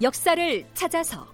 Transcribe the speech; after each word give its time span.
역사를 0.00 0.64
찾아서. 0.74 1.26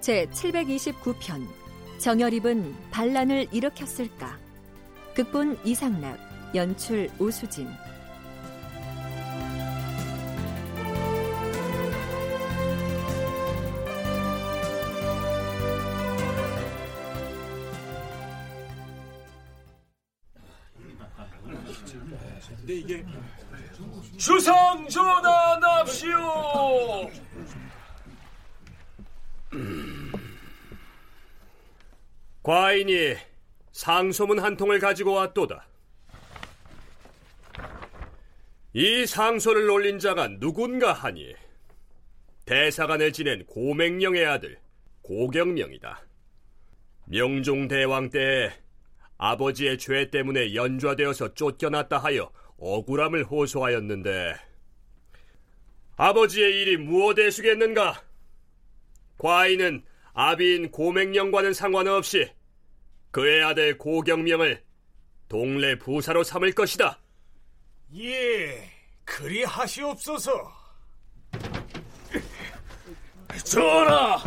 제 0.00 0.26
729편 0.26 1.46
정열입은 1.98 2.74
반란을 2.90 3.46
일으켰을까? 3.52 4.38
극본 5.14 5.58
이상락 5.64 6.18
연출 6.56 7.08
오수진 7.20 7.68
과인이 32.48 33.14
상소문 33.72 34.38
한 34.38 34.56
통을 34.56 34.78
가지고 34.78 35.12
왔도다. 35.12 35.68
이 38.72 39.04
상소를 39.04 39.68
올린 39.68 39.98
자가 39.98 40.28
누군가 40.40 40.94
하니 40.94 41.34
대사관을 42.46 43.12
지낸 43.12 43.44
고맹령의 43.44 44.24
아들 44.24 44.58
고경명이다. 45.02 46.02
명종대왕 47.04 48.08
때 48.08 48.50
아버지의 49.18 49.76
죄 49.76 50.08
때문에 50.08 50.54
연좌되어서 50.54 51.34
쫓겨났다 51.34 51.98
하여 51.98 52.32
억울함을 52.56 53.24
호소하였는데 53.24 54.36
아버지의 55.96 56.62
일이 56.62 56.76
무엇에 56.78 57.28
수겠는가? 57.28 58.02
과인은 59.18 59.84
아비인 60.14 60.70
고맹령과는 60.70 61.52
상관없이 61.52 62.37
그의 63.10 63.42
아들 63.42 63.78
고경명을 63.78 64.62
동래 65.28 65.78
부사로 65.78 66.22
삼을 66.24 66.52
것이다. 66.52 66.98
예, 67.96 68.70
그리 69.04 69.44
하시옵소서. 69.44 70.52
전하, 73.44 74.22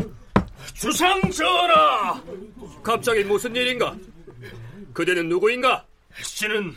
주상 0.74 1.22
전하. 1.32 2.24
갑자기 2.84 3.24
무슨 3.24 3.56
일인가? 3.56 3.96
그대는 4.94 5.30
누구인가? 5.30 5.86
씨는 6.24 6.76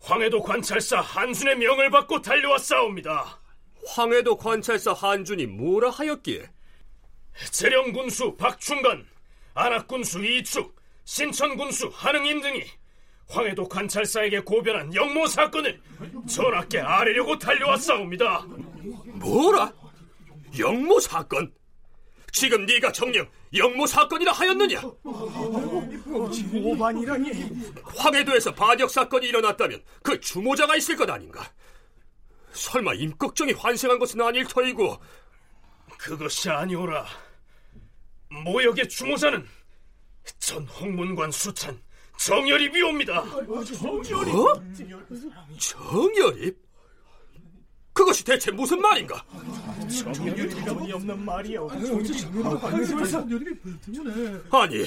황해도 0.00 0.42
관찰사 0.42 1.00
한순의 1.00 1.56
명을 1.56 1.90
받고 1.90 2.22
달려왔사옵니다. 2.22 3.40
황해도 3.86 4.36
관찰사 4.36 4.92
한준이 4.92 5.46
뭐라 5.46 5.90
하였기에? 5.90 6.50
재령군수 7.50 8.36
박충관, 8.36 9.06
안악군수 9.54 10.24
이축, 10.24 10.74
신천군수 11.04 11.90
한응인 11.92 12.40
등이 12.40 12.64
황해도 13.28 13.68
관찰사에게 13.68 14.40
고변한 14.40 14.94
영모 14.94 15.26
사건을 15.26 15.80
전하께 16.28 16.80
아뢰려고 16.80 17.38
달려왔사옵니다. 17.38 18.46
뭐라? 19.14 19.72
영모 20.58 21.00
사건? 21.00 21.52
지금 22.32 22.64
네가 22.66 22.92
정령 22.92 23.28
영모 23.54 23.86
사건이라 23.86 24.32
하였느냐? 24.32 24.82
오반이라니. 26.54 27.30
황해도에서 27.96 28.54
반역 28.54 28.90
사건이 28.90 29.26
일어났다면 29.26 29.82
그 30.02 30.18
주모자가 30.20 30.76
있을 30.76 30.96
것 30.96 31.08
아닌가? 31.08 31.44
설마 32.52 32.94
임꺽정이 32.94 33.52
환생한 33.52 33.98
것은 33.98 34.20
아닐 34.20 34.46
터이고 34.46 34.98
그것이 35.98 36.50
아니오라. 36.50 37.06
모역의 38.44 38.88
주모자는 38.88 39.46
전 40.38 40.66
홍문관 40.66 41.30
수찬 41.30 41.80
정열입이옵니다. 42.18 43.24
정열입? 43.78 44.34
어? 44.34 44.62
정열입? 45.58 46.56
그것이 47.92 48.24
대체 48.24 48.50
무슨 48.50 48.80
말인가? 48.80 49.24
정열이 49.90 50.92
없는 50.92 51.24
말이오. 51.24 51.68
아니, 54.50 54.84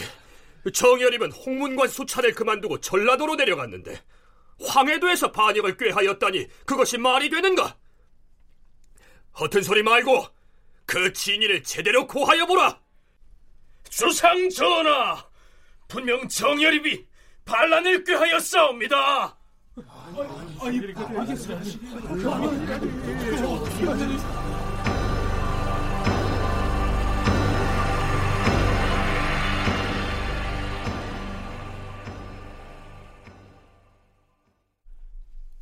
정열입은 0.74 1.32
홍문관 1.32 1.88
수찬을 1.88 2.34
그만두고 2.34 2.80
전라도로 2.80 3.36
내려갔는데 3.36 4.02
황해도에서 4.66 5.32
반역을 5.32 5.78
꾀하였다니 5.78 6.48
그것이 6.66 6.98
말이 6.98 7.30
되는가? 7.30 7.78
허튼 9.40 9.62
소리 9.62 9.84
말고 9.84 10.26
그 10.86 11.12
진위를 11.14 11.64
제대로 11.64 12.08
고하여 12.08 12.46
보라. 12.48 12.80
주상 13.98 14.50
전하, 14.50 15.26
분명 15.88 16.28
정열입이 16.28 17.08
반란을 17.46 18.04
꾀하였사옵니다. 18.04 19.38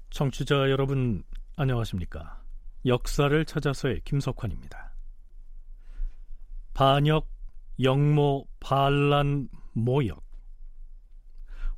청취자 0.09 0.71
여러분 0.71 1.23
안녕하십니까? 1.55 2.41
역사를 2.87 3.45
찾아서의 3.45 4.01
김석환입니다. 4.03 4.91
반역, 6.73 7.32
영모, 7.81 8.47
반란, 8.59 9.49
모역 9.73 10.23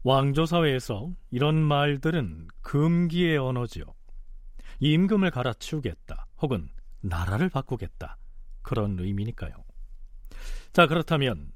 왕조사회에서 0.03 1.16
이런 1.31 1.56
말들은 1.61 2.47
금기의 2.61 3.38
언어지요. 3.38 3.85
임금을 4.79 5.31
갈아치우겠다 5.31 6.28
혹은 6.41 6.69
나라를 7.01 7.50
바꾸겠다 7.50 8.17
그런 8.61 9.00
의미니까요. 9.00 9.53
자 10.73 10.85
그렇다면 10.85 11.51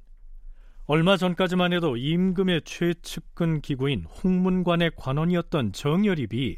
얼마 0.85 1.17
전까지만 1.17 1.73
해도 1.73 1.97
임금의 1.97 2.63
최측근 2.65 3.61
기구인 3.61 4.05
홍문관의 4.05 4.93
관원이었던 4.95 5.73
정열입이 5.73 6.57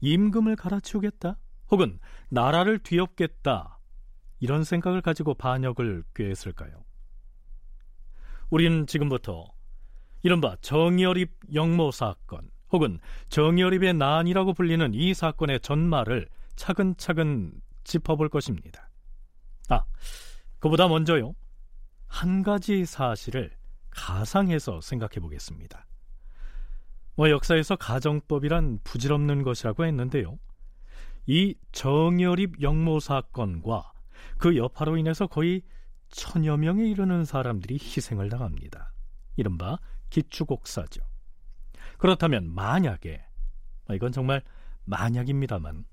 임금을 0.00 0.56
갈아치우겠다 0.56 1.36
혹은 1.70 1.98
나라를 2.30 2.78
뒤엎겠다 2.78 3.78
이런 4.40 4.64
생각을 4.64 5.02
가지고 5.02 5.34
반역을 5.34 6.04
꾀했을까요? 6.14 6.84
우리는 8.52 8.86
지금부터 8.86 9.46
이른바 10.22 10.56
정열입 10.60 11.32
영모 11.54 11.90
사건 11.90 12.50
혹은 12.70 12.98
정열입의 13.30 13.94
난이라고 13.94 14.52
불리는 14.52 14.92
이 14.92 15.14
사건의 15.14 15.58
전말을 15.60 16.28
차근차근 16.56 17.54
짚어볼 17.84 18.28
것입니다. 18.28 18.90
아, 19.70 19.84
그보다 20.58 20.86
먼저요. 20.86 21.32
한 22.06 22.42
가지 22.42 22.84
사실을 22.84 23.52
가상해서 23.88 24.82
생각해 24.82 25.12
보겠습니다. 25.20 25.86
뭐 27.14 27.30
역사에서 27.30 27.76
가정법이란 27.76 28.80
부질없는 28.84 29.44
것이라고 29.44 29.86
했는데요. 29.86 30.38
이 31.24 31.54
정열입 31.72 32.60
영모 32.60 33.00
사건과 33.00 33.92
그 34.36 34.58
여파로 34.58 34.98
인해서 34.98 35.26
거의 35.26 35.62
천여 36.12 36.58
명에 36.58 36.86
이르는 36.88 37.24
사람들이 37.24 37.74
희생을 37.74 38.28
당합니다. 38.28 38.92
이른바 39.36 39.78
기축옥사죠. 40.10 41.02
그렇다면 41.98 42.54
만약에 42.54 43.24
이건 43.90 44.12
정말 44.12 44.42
만약입니다만 44.84 45.84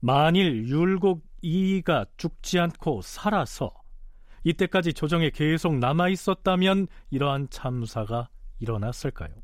만일 0.00 0.66
율곡 0.66 1.24
이이가 1.42 2.06
죽지 2.16 2.58
않고 2.58 3.02
살아서 3.02 3.70
이때까지 4.44 4.94
조정에 4.94 5.30
계속 5.30 5.76
남아 5.76 6.08
있었다면 6.08 6.88
이러한 7.10 7.48
참사가 7.50 8.28
일어났을까요? 8.58 9.34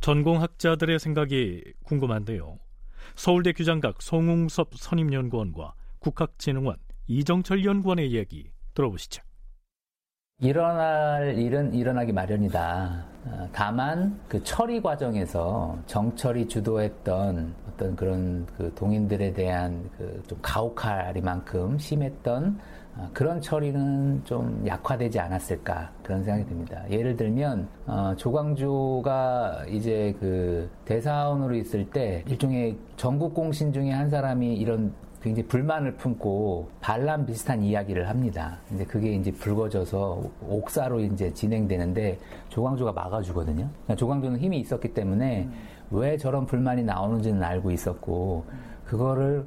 전공학자들의 0.00 0.98
생각이 0.98 1.62
궁금한데요. 1.84 2.58
서울대 3.14 3.52
규장각 3.52 4.02
송웅섭 4.02 4.74
선임연구원과 4.74 5.74
국학진흥원 6.00 6.76
이정철 7.08 7.64
연구원의 7.64 8.12
얘기 8.12 8.50
들어보시죠. 8.74 9.22
일어날 10.40 11.38
일은 11.38 11.72
일어나기 11.72 12.12
마련이다. 12.12 13.04
어, 13.24 13.48
다만 13.52 14.18
그 14.28 14.42
처리 14.42 14.82
과정에서 14.82 15.78
정철이 15.86 16.46
주도했던 16.48 17.54
어떤 17.68 17.96
그런 17.96 18.44
그 18.56 18.70
동인들에 18.74 19.32
대한 19.32 19.88
그 19.96 20.22
좀 20.26 20.38
가혹할이만큼 20.42 21.78
심했던 21.78 22.58
어, 22.96 23.10
그런 23.14 23.40
처리는 23.40 24.22
좀 24.24 24.62
약화되지 24.66 25.18
않았을까 25.20 25.90
그런 26.02 26.22
생각이 26.22 26.46
듭니다. 26.46 26.84
예를 26.90 27.16
들면 27.16 27.66
어, 27.86 28.14
조광조가 28.16 29.66
이제 29.70 30.14
그 30.20 30.68
대사원으로 30.84 31.54
있을 31.54 31.88
때 31.88 32.22
일종의 32.28 32.76
전국 32.96 33.32
공신 33.32 33.72
중에 33.72 33.90
한 33.90 34.10
사람이 34.10 34.54
이런 34.54 34.92
굉장히 35.26 35.48
불만을 35.48 35.94
품고 35.96 36.68
반란 36.80 37.26
비슷한 37.26 37.60
이야기를 37.60 38.08
합니다. 38.08 38.58
근데 38.68 38.84
그게 38.84 39.12
이제 39.12 39.32
불거져서 39.32 40.22
옥사로 40.48 41.00
이제 41.00 41.34
진행되는데 41.34 42.16
조광조가 42.48 42.92
막아주거든요. 42.92 43.68
그러니까 43.68 43.96
조광조는 43.96 44.38
힘이 44.38 44.60
있었기 44.60 44.94
때문에 44.94 45.48
왜 45.90 46.16
저런 46.16 46.46
불만이 46.46 46.84
나오는지는 46.84 47.42
알고 47.42 47.72
있었고 47.72 48.44
그거를 48.84 49.44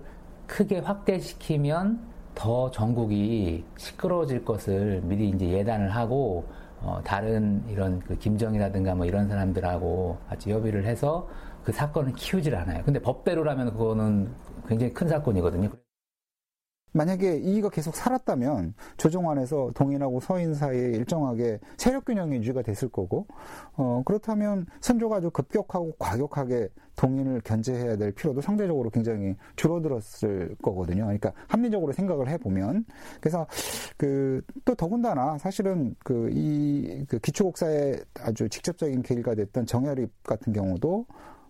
크게 0.47 0.79
확대시키면 0.79 2.01
더 2.35 2.69
전국이 2.71 3.63
시끄러워질 3.77 4.43
것을 4.43 4.99
미리 5.05 5.29
이제 5.29 5.47
예단을 5.47 5.95
하고 5.95 6.43
어, 6.81 6.99
다른 7.05 7.63
이런 7.69 7.99
그 7.99 8.17
김정이라든가 8.17 8.95
뭐 8.95 9.05
이런 9.05 9.29
사람들하고 9.29 10.17
같이 10.27 10.51
협의를 10.51 10.83
해서 10.85 11.25
그 11.63 11.71
사건을 11.71 12.13
키우질 12.13 12.55
않아요. 12.55 12.83
근데 12.83 12.99
법대로라면 12.99 13.71
그거는 13.71 14.29
굉장히 14.69 14.93
큰 14.93 15.07
사건이거든요. 15.07 15.69
만약에 16.91 17.37
이의가 17.37 17.69
계속 17.69 17.95
살았다면 17.95 18.73
조정안에서 18.97 19.71
동인하고 19.75 20.19
서인 20.21 20.55
사이에 20.55 20.91
일정하게 20.91 21.59
세력 21.77 22.05
균형이 22.05 22.37
유지가 22.37 22.63
됐을 22.63 22.89
거고 22.89 23.27
어, 23.73 24.01
그렇다면 24.05 24.65
선조가 24.81 25.17
아주 25.17 25.29
급격하고 25.29 25.93
과격하게 25.99 26.69
동인을 26.95 27.41
견제해야 27.41 27.95
될 27.95 28.11
필요도 28.11 28.41
상대적으로 28.41 28.89
굉장히 28.89 29.35
줄어들었을 29.55 30.55
거거든요. 30.63 31.03
그러니까 31.03 31.31
합리적으로 31.47 31.93
생각을 31.93 32.27
해보면 32.27 32.85
그래서 33.21 33.45
그 33.97 34.41
또 34.65 34.75
더군다나 34.75 35.37
사실은 35.37 35.95
그 36.03 36.29
이그 36.31 37.19
기초국사의 37.19 38.03
아주 38.21 38.49
직접적인 38.49 39.01
계기가 39.03 39.35
됐던 39.35 39.65
정열입 39.65 40.11
같은 40.23 40.53
경우도 40.53 41.05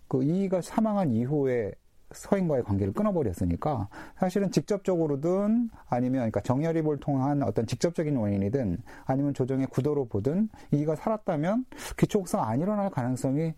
그 0.07 0.23
이의가 0.23 0.61
사망한 0.61 1.11
이후에 1.11 1.73
서인과의 2.11 2.63
관계를 2.63 2.93
끊어버렸으니까 2.93 3.89
사실은 4.17 4.51
직접적으로든 4.51 5.69
아니면 5.87 6.19
그러니까 6.19 6.41
정열입을 6.41 6.99
통한 6.99 7.43
어떤 7.43 7.65
직접적인 7.65 8.15
원인이든 8.15 8.77
아니면 9.05 9.33
조정의 9.33 9.67
구도로 9.67 10.07
보든 10.07 10.49
이가 10.71 10.95
살았다면 10.95 11.65
기초국사가 11.97 12.49
안 12.49 12.61
일어날 12.61 12.89
가능성이 12.89 13.53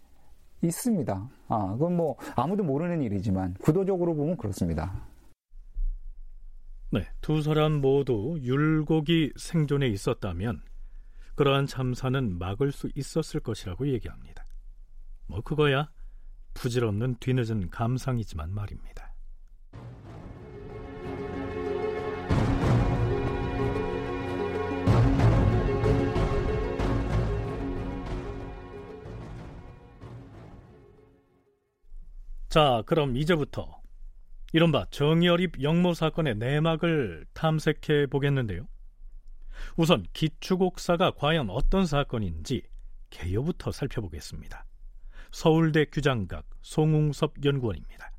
있습니다. 0.61 1.29
아, 1.47 1.71
그건 1.73 1.97
뭐 1.97 2.17
아무도 2.35 2.63
모르는 2.63 3.01
일이지만 3.01 3.55
구도적으로 3.61 4.15
보면 4.15 4.37
그렇습니다. 4.37 5.07
네, 6.91 7.07
두 7.21 7.41
사람 7.41 7.79
모두 7.79 8.37
율곡이 8.41 9.33
생존해 9.37 9.87
있었다면 9.87 10.61
그러한 11.35 11.65
참사는 11.65 12.37
막을 12.37 12.71
수 12.71 12.89
있었을 12.95 13.39
것이라고 13.39 13.87
얘기합니다. 13.87 14.45
뭐 15.27 15.41
그거야 15.41 15.89
부질없는 16.53 17.17
뒤늦은 17.19 17.69
감상이지만 17.69 18.53
말입니다. 18.53 19.11
자, 32.49 32.83
그럼 32.85 33.15
이제부터 33.15 33.81
이른바 34.51 34.85
정열입 34.91 35.63
영모 35.63 35.93
사건의 35.93 36.35
내막을 36.35 37.25
탐색해 37.33 38.07
보겠는데요. 38.07 38.67
우선 39.77 40.05
기축옥사가 40.11 41.11
과연 41.11 41.49
어떤 41.49 41.85
사건인지 41.85 42.63
개요부터 43.09 43.71
살펴보겠습니다. 43.71 44.65
서울대 45.31 45.85
규장각 45.85 46.43
송웅섭 46.61 47.35
연구원입니다. 47.43 48.11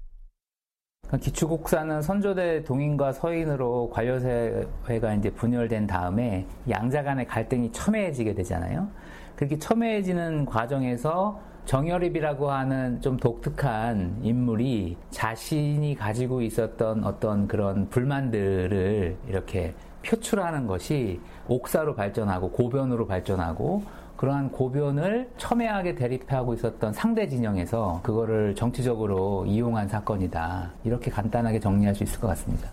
기축국사는 1.20 2.00
선조대 2.00 2.64
동인과 2.64 3.12
서인으로 3.12 3.90
관료회가 3.90 5.14
이제 5.14 5.30
분열된 5.30 5.86
다음에 5.86 6.46
양자 6.70 7.02
간의 7.02 7.26
갈등이 7.26 7.70
첨예해지게 7.72 8.34
되잖아요. 8.34 8.88
그렇게 9.36 9.58
첨예해지는 9.58 10.46
과정에서 10.46 11.38
정열입이라고 11.66 12.50
하는 12.50 13.00
좀 13.02 13.18
독특한 13.18 14.18
인물이 14.22 14.96
자신이 15.10 15.94
가지고 15.94 16.40
있었던 16.40 17.04
어떤 17.04 17.46
그런 17.46 17.88
불만들을 17.90 19.16
이렇게 19.28 19.74
표출하는 20.04 20.66
것이 20.66 21.20
옥사로 21.46 21.94
발전하고 21.94 22.50
고변으로 22.50 23.06
발전하고 23.06 23.82
그러한 24.22 24.52
고변을 24.52 25.32
첨예하게 25.36 25.96
대립하고 25.96 26.54
있었던 26.54 26.92
상대 26.92 27.26
진영에서 27.26 28.02
그거를 28.04 28.54
정치적으로 28.54 29.44
이용한 29.46 29.88
사건이다. 29.88 30.74
이렇게 30.84 31.10
간단하게 31.10 31.58
정리할 31.58 31.92
수 31.96 32.04
있을 32.04 32.20
것 32.20 32.28
같습니다. 32.28 32.72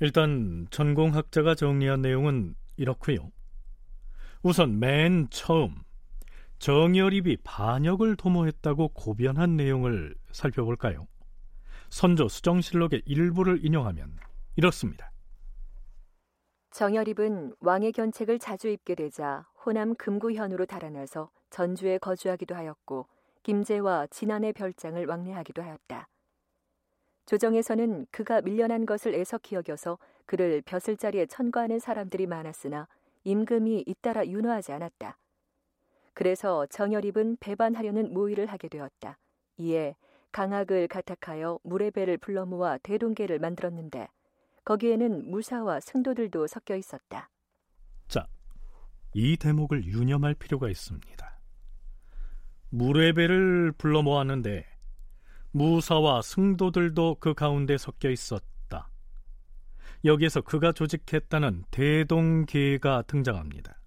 일단 0.00 0.66
전공학자가 0.72 1.54
정리한 1.54 2.02
내용은 2.02 2.56
이렇고요. 2.76 3.30
우선 4.42 4.80
맨 4.80 5.28
처음 5.30 5.76
정열입이 6.58 7.36
반역을 7.44 8.16
도모했다고 8.16 8.88
고변한 8.88 9.56
내용을 9.56 10.16
살펴볼까요? 10.32 11.06
선조 11.88 12.26
수정실록의 12.26 13.02
일부를 13.06 13.64
인용하면 13.64 14.10
이렇습니다. 14.56 15.12
정열입은 16.78 17.56
왕의 17.58 17.90
견책을 17.90 18.38
자주 18.38 18.68
입게 18.68 18.94
되자 18.94 19.44
호남 19.66 19.96
금구현으로 19.96 20.64
달아나서 20.64 21.28
전주에 21.50 21.98
거주하기도 21.98 22.54
하였고 22.54 23.08
김제와 23.42 24.06
진안의 24.12 24.52
별장을 24.52 25.04
왕래하기도 25.04 25.60
하였다. 25.60 26.06
조정에서는 27.26 28.06
그가 28.12 28.42
밀려난 28.42 28.86
것을 28.86 29.16
애석히 29.16 29.56
여겨서 29.56 29.98
그를 30.24 30.62
벼슬 30.64 30.96
자리에 30.96 31.26
천거하는 31.26 31.80
사람들이 31.80 32.28
많았으나 32.28 32.86
임금이 33.24 33.82
잇따라 33.84 34.24
윤호하지 34.24 34.70
않았다. 34.70 35.18
그래서 36.14 36.64
정열입은 36.66 37.38
배반하려는 37.40 38.14
모의를 38.14 38.46
하게 38.46 38.68
되었다. 38.68 39.18
이에 39.56 39.96
강학을 40.30 40.86
가탁하여 40.86 41.58
물의 41.64 41.90
배를 41.90 42.18
불러 42.18 42.46
모아 42.46 42.78
대동계를 42.78 43.40
만들었는데 43.40 44.06
거기에는 44.68 45.30
무사와 45.30 45.80
승도들도 45.80 46.46
섞여 46.46 46.76
있었다. 46.76 47.30
자, 48.06 48.26
이 49.14 49.38
대목을 49.38 49.86
유념할 49.86 50.34
필요가 50.34 50.68
있습니다. 50.68 51.40
무례배를 52.68 53.72
불러 53.78 54.02
모았는데 54.02 54.66
무사와 55.52 56.20
승도들도 56.20 57.16
그 57.18 57.32
가운데 57.32 57.78
섞여 57.78 58.10
있었다. 58.10 58.90
여기에서 60.04 60.42
그가 60.42 60.72
조직했다는 60.72 61.64
대동계가 61.70 63.04
등장합니다. 63.06 63.80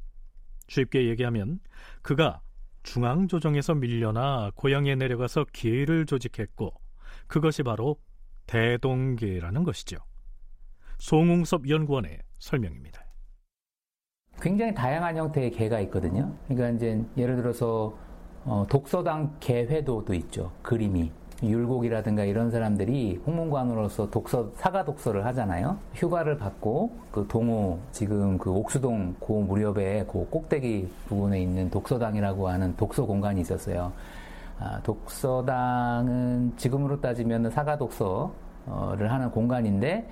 쉽게 0.67 1.09
얘기하면 1.09 1.59
그가 2.01 2.41
중앙조정에서 2.81 3.75
밀려나 3.75 4.51
고향에 4.55 4.95
내려가서 4.95 5.45
계를 5.53 6.07
조직했고 6.07 6.73
그것이 7.27 7.61
바로 7.61 8.01
대동계라는 8.47 9.63
것이죠. 9.63 9.97
송웅섭 11.01 11.67
연구원의 11.67 12.19
설명입니다. 12.37 13.03
굉장히 14.39 14.75
다양한 14.75 15.17
형태의 15.17 15.49
개가 15.49 15.79
있거든요. 15.81 16.31
그러니까 16.47 16.69
이제 16.69 17.03
예를 17.17 17.37
들어서 17.37 17.97
어, 18.45 18.67
독서당 18.69 19.35
개회도도 19.39 20.13
있죠. 20.13 20.51
그림이 20.61 21.11
율곡이라든가 21.41 22.23
이런 22.23 22.51
사람들이 22.51 23.19
홍문관으로서 23.25 24.11
독서 24.11 24.51
사가 24.53 24.85
독서를 24.85 25.25
하잖아요. 25.25 25.79
휴가를 25.95 26.37
받고 26.37 26.95
그 27.11 27.25
동호 27.27 27.79
지금 27.91 28.37
그 28.37 28.51
옥수동 28.51 29.15
고 29.19 29.41
무렵에 29.41 30.05
그 30.05 30.29
꼭대기 30.29 30.87
부분에 31.07 31.41
있는 31.41 31.71
독서당이라고 31.71 32.47
하는 32.47 32.75
독서 32.77 33.07
공간이 33.07 33.41
있었어요. 33.41 33.91
아, 34.59 34.79
독서당은 34.83 36.57
지금으로 36.57 37.01
따지면 37.01 37.49
사가 37.49 37.79
독서를 37.79 39.11
하는 39.11 39.31
공간인데 39.31 40.07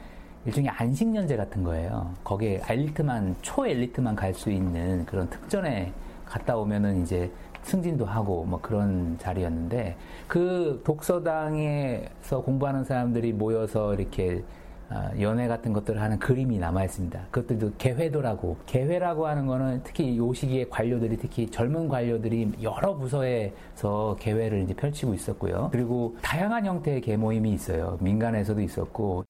일종의 0.46 0.69
안식년제 0.69 1.36
같은 1.36 1.63
거예요. 1.63 2.13
거기에 2.24 2.62
엘리트만, 2.67 3.36
초엘리트만 3.41 4.15
갈 4.15 4.34
수 4.34 4.50
있는 4.50 5.05
그런 5.05 5.29
특전에 5.29 5.91
갔다 6.25 6.55
오면은 6.55 7.01
이제 7.03 7.29
승진도 7.63 8.05
하고 8.05 8.46
뭐 8.46 8.60
그런 8.62 9.17
자리였는데 9.19 9.96
그 10.27 10.81
독서당에서 10.86 12.41
공부하는 12.41 12.84
사람들이 12.84 13.34
모여서 13.34 13.93
이렇게 13.93 14.43
아, 14.91 15.12
연애 15.19 15.48
같은 15.48 15.72
것들을 15.72 16.01
하는 16.01 16.17
그림이 16.17 16.58
남아 16.58 16.84
있습니다. 16.86 17.27
그것들도 17.29 17.74
개회도라고 17.77 18.58
개회라고 18.65 19.27
하는 19.27 19.46
거는 19.46 19.81
특히 19.84 20.17
요 20.17 20.34
시기에 20.34 20.65
관료들이 20.67 21.17
특히 21.17 21.48
젊은 21.48 21.88
관료들이 21.88 22.53
여러 22.63 22.96
부서에서 22.96 24.15
개회를 24.19 24.63
이제 24.63 24.74
펼치고 24.74 25.13
있었고요. 25.13 25.69
그리고 25.72 26.15
다양한 26.24 26.65
형태의 26.65 27.01
개 27.01 27.17
모임이 27.17 27.51
있어요. 27.51 28.00
민간에서도 28.01 28.62
있었고 28.62 29.25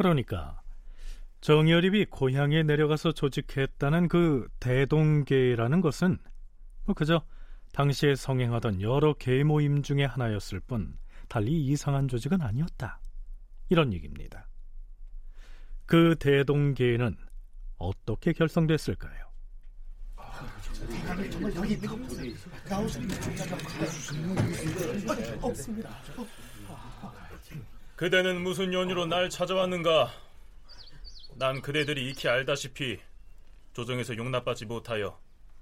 그러니까 0.00 0.62
정여립이 1.42 2.06
고향에 2.06 2.62
내려가서 2.62 3.12
조직했다는 3.12 4.08
그 4.08 4.48
대동계라는 4.58 5.82
것은 5.82 6.16
뭐 6.86 6.94
그저 6.94 7.22
당시에 7.74 8.14
성행하던 8.14 8.80
여러 8.80 9.12
계 9.12 9.44
모임 9.44 9.82
중의 9.82 10.06
하나였을 10.06 10.60
뿐 10.60 10.96
달리 11.28 11.66
이상한 11.66 12.08
조직은 12.08 12.40
아니었다. 12.40 12.98
이런 13.68 13.92
얘기입니다. 13.92 14.48
그 15.84 16.16
대동계는 16.18 17.14
어떻게 17.76 18.32
결성됐을까요? 18.32 19.26
그대는 28.00 28.40
무슨 28.40 28.72
연유로 28.72 29.04
날 29.04 29.28
찾아왔는가? 29.28 30.10
난 31.34 31.60
그대들이 31.60 32.08
익히 32.08 32.28
알다시피 32.28 32.98
조정에서 33.74 34.16
용납받지 34.16 34.64
못하여 34.64 35.20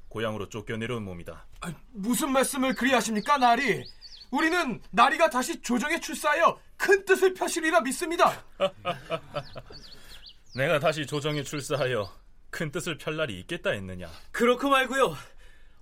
고향으로 0.08 0.48
쫓겨내려온 0.48 1.02
몸이다. 1.02 1.46
아, 1.62 1.74
무슨 1.90 2.30
말씀을 2.30 2.76
그리 2.76 2.92
하십니까, 2.92 3.38
나리? 3.38 3.84
우리는 4.30 4.80
나리가 4.92 5.28
다시 5.28 5.60
조정에 5.60 5.98
출사하여 5.98 6.60
큰 6.76 7.04
뜻을 7.04 7.34
펴시리라 7.34 7.80
믿습니다. 7.80 8.44
내가 10.54 10.78
다시 10.78 11.04
조정에 11.04 11.42
출사하여 11.42 12.08
큰 12.50 12.70
뜻을 12.70 12.98
펼 12.98 13.16
날이 13.16 13.40
있겠다 13.40 13.70
했느냐? 13.70 14.08
그렇고 14.30 14.68
말고요. 14.68 15.16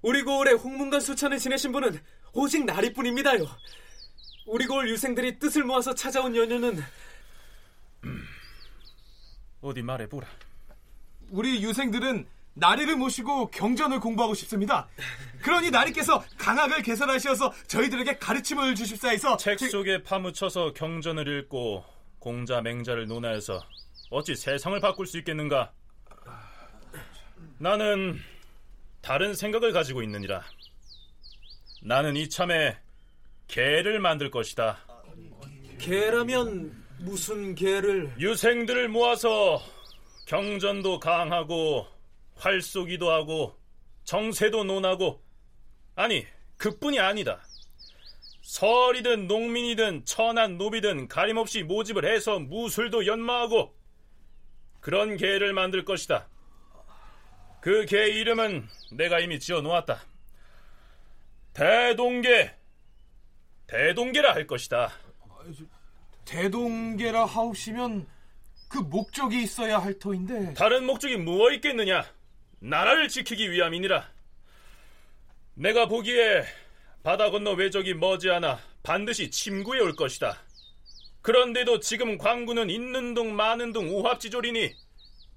우리 0.01 0.23
고을에 0.23 0.53
홍문관 0.53 1.03
수찬을 1.03 1.37
지내신 1.37 1.73
분은 1.73 2.01
오직 2.33 2.65
나리뿐입니다요. 2.65 3.47
우리 4.47 4.67
고을 4.67 4.89
유생들이 4.89 5.39
뜻을 5.39 5.65
모아서 5.65 5.95
찾아온 5.95 6.35
연유는 6.35 6.83
음, 8.05 8.25
어디 9.61 9.83
말해보라. 9.83 10.27
우리 11.31 11.63
유생들은 11.63 12.27
나리를 12.55 12.97
모시고 12.97 13.51
경전을 13.51 14.01
공부하고 14.01 14.35
싶습니다. 14.35 14.89
그러니 15.43 15.71
나리께서 15.71 16.25
강학을 16.39 16.83
개설하셔서 16.83 17.53
저희들에게 17.67 18.19
가르침을 18.19 18.75
주십사해서 18.77 19.37
책 19.37 19.59
속에 19.59 20.03
파묻혀서 20.03 20.73
경전을 20.73 21.41
읽고 21.41 21.85
공자 22.19 22.63
맹자를 22.63 23.09
논하여서 23.09 23.61
어찌 24.11 24.35
세상을 24.37 24.79
바꿀 24.81 25.07
수 25.07 25.19
있겠는가? 25.19 25.73
나는 27.59 28.19
다른 29.03 29.35
생각을 29.35 29.73
가지고 29.73 30.03
있느니라. 30.03 30.43
나는 31.83 32.17
이참에 32.17 32.79
개를 33.49 34.01
만들 34.01 34.31
것이다. 34.31 34.79
개라면 35.79 36.85
무슨 37.01 37.55
개를? 37.55 38.15
유생들을 38.19 38.89
모아서 38.89 39.63
경전도 40.27 40.99
강하고 40.99 41.87
활쏘기도 42.37 43.11
하고 43.11 43.57
정세도 44.05 44.65
논하고 44.65 45.23
아니 45.95 46.27
그뿐이 46.57 46.99
아니다. 46.99 47.43
설이든 48.43 49.27
농민이든 49.27 50.05
천한 50.05 50.57
노비든 50.57 51.09
가림없이 51.09 51.63
모집을 51.63 52.05
해서 52.05 52.39
무술도 52.39 53.07
연마하고 53.07 53.75
그런 54.81 55.17
개를 55.17 55.53
만들 55.53 55.85
것이다. 55.85 56.29
그 57.61 57.85
개 57.87 58.07
이름은 58.07 58.69
내가 58.93 59.19
이미 59.19 59.41
지어 59.41 59.61
놓았다. 59.61 60.01
대동계. 61.53 62.56
대동계라 63.67 64.35
할 64.35 64.47
것이다. 64.47 64.93
대동계라 66.25 67.25
하옵시면 67.25 68.07
그 68.69 68.79
목적이 68.79 69.43
있어야 69.43 69.79
할 69.79 69.99
터인데 69.99 70.55
다른 70.55 70.85
목적이 70.85 71.17
무엇 71.17 71.53
있겠느냐? 71.55 72.05
나라를 72.59 73.09
지키기 73.09 73.51
위함이니라. 73.51 74.09
내가 75.55 75.87
보기에 75.87 76.45
바다 77.03 77.31
건너 77.31 77.53
외적이 77.53 77.95
머지않아 77.95 78.59
반드시 78.83 79.31
침구에 79.31 79.81
올 79.81 79.95
것이다. 79.95 80.43
그런데도 81.23 81.81
지금 81.81 82.19
광군은 82.19 82.71
있는 82.71 83.15
둥 83.15 83.35
마는 83.35 83.73
둥 83.73 83.89
우합지졸이니 83.89 84.73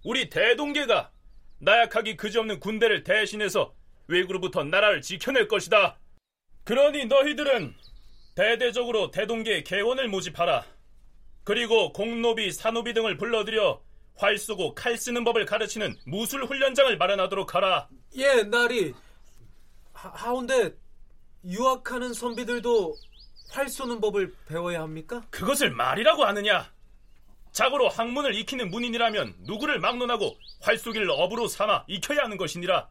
우리 0.03 0.29
대동계가 0.29 1.11
나약하기 1.59 2.15
그지없는 2.15 2.59
군대를 2.59 3.03
대신해서 3.03 3.73
외구로부터 4.07 4.63
나라를 4.63 5.01
지켜낼 5.01 5.47
것이다. 5.47 5.99
그러니 6.63 7.05
너희들은 7.05 7.75
대대적으로 8.39 9.11
대동계의 9.11 9.65
개원을 9.65 10.07
모집하라. 10.07 10.63
그리고 11.43 11.91
공노비, 11.91 12.53
사노비 12.53 12.93
등을 12.93 13.17
불러들여 13.17 13.83
활 14.15 14.37
쏘고 14.37 14.75
칼 14.75 14.97
쓰는 14.97 15.25
법을 15.25 15.45
가르치는 15.45 15.97
무술 16.05 16.45
훈련장을 16.45 16.97
마련하도록 16.97 17.53
하라. 17.53 17.89
예, 18.15 18.43
나리. 18.43 18.93
하, 19.91 20.31
온데 20.31 20.73
유학하는 21.43 22.13
선비들도 22.13 22.95
활 23.51 23.67
쏘는 23.67 23.99
법을 23.99 24.33
배워야 24.47 24.83
합니까? 24.83 25.21
그것을 25.31 25.71
말이라고 25.71 26.23
하느냐? 26.23 26.71
자고로 27.51 27.89
학문을 27.89 28.35
익히는 28.35 28.69
문인이라면 28.69 29.35
누구를 29.39 29.81
막론하고 29.81 30.37
활 30.61 30.77
쏘기를 30.77 31.09
업으로 31.11 31.49
삼아 31.49 31.83
익혀야 31.89 32.19
하는 32.23 32.37
것이니라. 32.37 32.89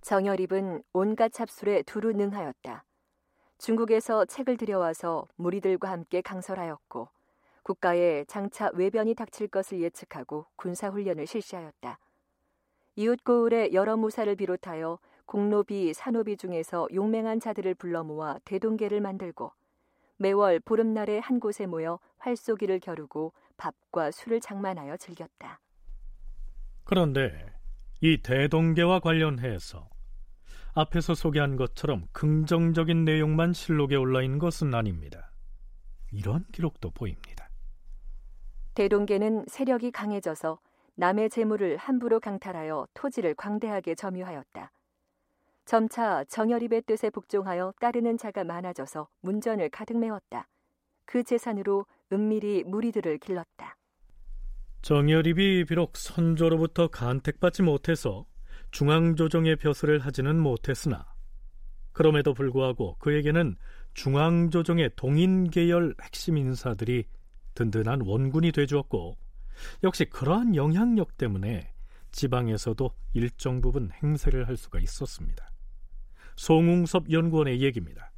정열입은 0.00 0.82
온갖 0.92 1.32
잡술에 1.32 1.82
두루 1.82 2.14
능하였다. 2.14 2.84
중국에서 3.58 4.24
책을 4.24 4.56
들여와서 4.56 5.26
무리들과 5.36 5.90
함께 5.90 6.20
강설하였고 6.20 7.08
국가에 7.64 8.24
장차 8.24 8.70
외변이 8.72 9.14
닥칠 9.14 9.48
것을 9.48 9.80
예측하고 9.82 10.46
군사훈련을 10.56 11.26
실시하였다. 11.26 11.98
이웃 12.96 13.22
고을의 13.24 13.74
여러 13.74 13.96
무사를 13.96 14.34
비롯하여 14.34 14.98
공노비, 15.26 15.92
산노비 15.92 16.36
중에서 16.36 16.88
용맹한 16.94 17.40
자들을 17.40 17.74
불러 17.74 18.02
모아 18.02 18.38
대동계를 18.44 19.00
만들고 19.00 19.52
매월 20.16 20.60
보름날에 20.60 21.18
한 21.18 21.38
곳에 21.38 21.66
모여 21.66 21.98
활쏘기를 22.18 22.80
겨루고 22.80 23.32
밥과 23.56 24.10
술을 24.12 24.40
장만하여 24.40 24.96
즐겼다. 24.96 25.60
그런데 26.84 27.44
이 28.00 28.22
대동계와 28.22 29.00
관련해서 29.00 29.90
앞에서 30.78 31.14
소개한 31.14 31.56
것처럼 31.56 32.06
긍정적인 32.12 33.04
내용만 33.04 33.52
실록에 33.52 33.96
올라 33.96 34.22
있는 34.22 34.38
것은 34.38 34.72
아닙니다. 34.74 35.32
이런 36.12 36.44
기록도 36.52 36.90
보입니다. 36.92 37.48
대동계는 38.74 39.46
세력이 39.48 39.90
강해져서 39.90 40.60
남의 40.94 41.30
재물을 41.30 41.76
함부로 41.76 42.20
강탈하여 42.20 42.86
토지를 42.94 43.34
광대하게 43.34 43.96
점유하였다. 43.96 44.70
점차 45.64 46.22
정열입의 46.24 46.82
뜻에 46.82 47.10
복종하여 47.10 47.74
따르는 47.80 48.16
자가 48.16 48.44
많아져서 48.44 49.08
문전을 49.22 49.70
가득 49.70 49.98
메웠다. 49.98 50.46
그 51.06 51.24
재산으로 51.24 51.86
은밀히 52.12 52.62
무리들을 52.64 53.18
길렀다. 53.18 53.76
정열입이 54.82 55.64
비록 55.64 55.96
선조로부터 55.96 56.86
간택받지 56.86 57.64
못해서 57.64 58.26
중앙조정의 58.70 59.56
벼슬을 59.56 59.98
하지는 60.00 60.38
못했으나 60.38 61.06
그럼에도 61.92 62.34
불구하고 62.34 62.96
그에게는 62.98 63.56
중앙조정의 63.94 64.90
동인 64.96 65.50
계열 65.50 65.94
핵심 66.02 66.36
인사들이 66.36 67.04
든든한 67.54 68.02
원군이 68.02 68.52
되주었고 68.52 69.16
역시 69.82 70.04
그러한 70.04 70.54
영향력 70.54 71.16
때문에 71.16 71.72
지방에서도 72.12 72.90
일정 73.14 73.60
부분 73.60 73.90
행세를 74.02 74.46
할 74.46 74.56
수가 74.56 74.78
있었습니다. 74.78 75.50
송웅섭 76.36 77.10
연구원의 77.10 77.60
얘기입니다. 77.60 78.12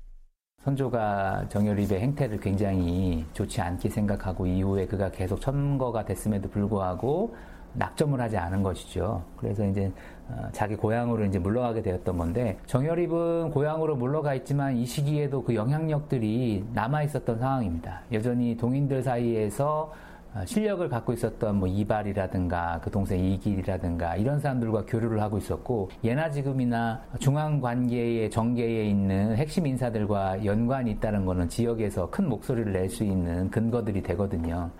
선조가 0.62 1.49
정열입의 1.49 2.00
행태를 2.00 2.38
굉장히 2.38 3.25
좋지 3.33 3.62
않게 3.62 3.88
생각하고 3.88 4.47
이후에 4.47 4.87
그가 4.87 5.11
계속 5.11 5.40
첨거가 5.40 6.04
됐음에도 6.04 6.50
불구하고 6.50 7.35
낙점을 7.74 8.20
하지 8.20 8.36
않은 8.36 8.62
것이죠. 8.62 9.22
그래서 9.36 9.64
이제 9.66 9.90
어, 10.28 10.48
자기 10.52 10.76
고향으로 10.76 11.24
이제 11.24 11.38
물러가게 11.38 11.82
되었던 11.82 12.16
건데 12.16 12.58
정열입은 12.66 13.50
고향으로 13.50 13.96
물러가 13.96 14.34
있지만 14.34 14.76
이 14.76 14.86
시기에도 14.86 15.42
그 15.42 15.54
영향력들이 15.54 16.66
남아 16.72 17.02
있었던 17.04 17.38
상황입니다. 17.38 18.02
여전히 18.12 18.56
동인들 18.56 19.02
사이에서 19.02 19.92
어, 20.32 20.44
실력을 20.44 20.88
갖고 20.88 21.12
있었던 21.12 21.56
뭐 21.56 21.66
이발이라든가 21.66 22.80
그 22.84 22.90
동생 22.90 23.18
이길이라든가 23.18 24.14
이런 24.14 24.38
사람들과 24.38 24.84
교류를 24.86 25.20
하고 25.20 25.38
있었고 25.38 25.90
예나 26.04 26.30
지금이나 26.30 27.00
중앙 27.18 27.60
관계의 27.60 28.30
정계에 28.30 28.84
있는 28.84 29.34
핵심 29.34 29.66
인사들과 29.66 30.44
연관이 30.44 30.92
있다는 30.92 31.26
것은 31.26 31.48
지역에서 31.48 32.10
큰 32.10 32.28
목소리를 32.28 32.72
낼 32.72 32.88
수 32.88 33.02
있는 33.02 33.50
근거들이 33.50 34.02
되거든요. 34.02 34.70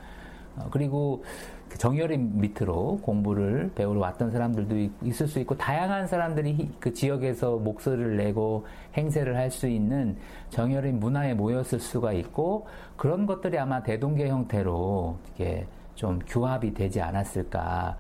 어, 0.57 0.69
그리고 0.71 1.25
그 1.25 1.60
정열인 1.79 2.41
밑으로 2.41 2.99
공부를 3.03 3.71
배우러 3.75 4.01
왔던 4.01 4.31
사람들도 4.31 5.07
있을 5.07 5.29
수 5.29 5.39
있고 5.41 5.57
다양한 5.57 6.07
사람들이 6.07 6.71
그 6.81 6.93
지역에서 6.93 7.57
목소리를 7.57 8.17
내고 8.17 8.67
행세를 8.97 9.37
할 9.37 9.51
수 9.51 9.67
있는 9.67 10.17
정열인 10.51 11.01
문화에 11.01 11.35
모였을 11.35 11.81
수가 11.81 12.13
있고 12.13 12.69
그런 12.97 13.27
것들이 13.27 13.59
아마 13.59 13.83
대동계 13.83 14.29
형태로 14.29 15.19
이렇게 15.37 15.67
좀 15.97 16.21
규합이 16.21 16.73
되지 16.73 17.01
않았을까. 17.01 17.99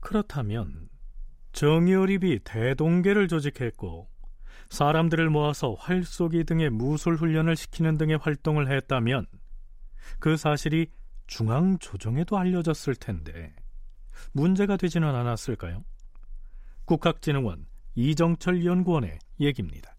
그렇다면 0.00 0.88
정여립이 1.52 2.40
대동계를 2.44 3.28
조직했고 3.28 4.08
사람들을 4.70 5.30
모아서 5.30 5.74
활쏘기 5.78 6.44
등의 6.44 6.70
무술 6.70 7.16
훈련을 7.16 7.56
시키는 7.56 7.96
등의 7.96 8.18
활동을 8.18 8.70
했다면 8.70 9.26
그 10.18 10.36
사실이 10.36 10.88
중앙 11.28 11.78
조정에도 11.78 12.36
알려졌을 12.36 12.96
텐데 12.96 13.54
문제가 14.32 14.76
되지는 14.76 15.14
않았을까요? 15.14 15.84
국학진흥원 16.86 17.66
이정철 17.94 18.64
연구원의 18.64 19.18
얘기입니다. 19.38 19.94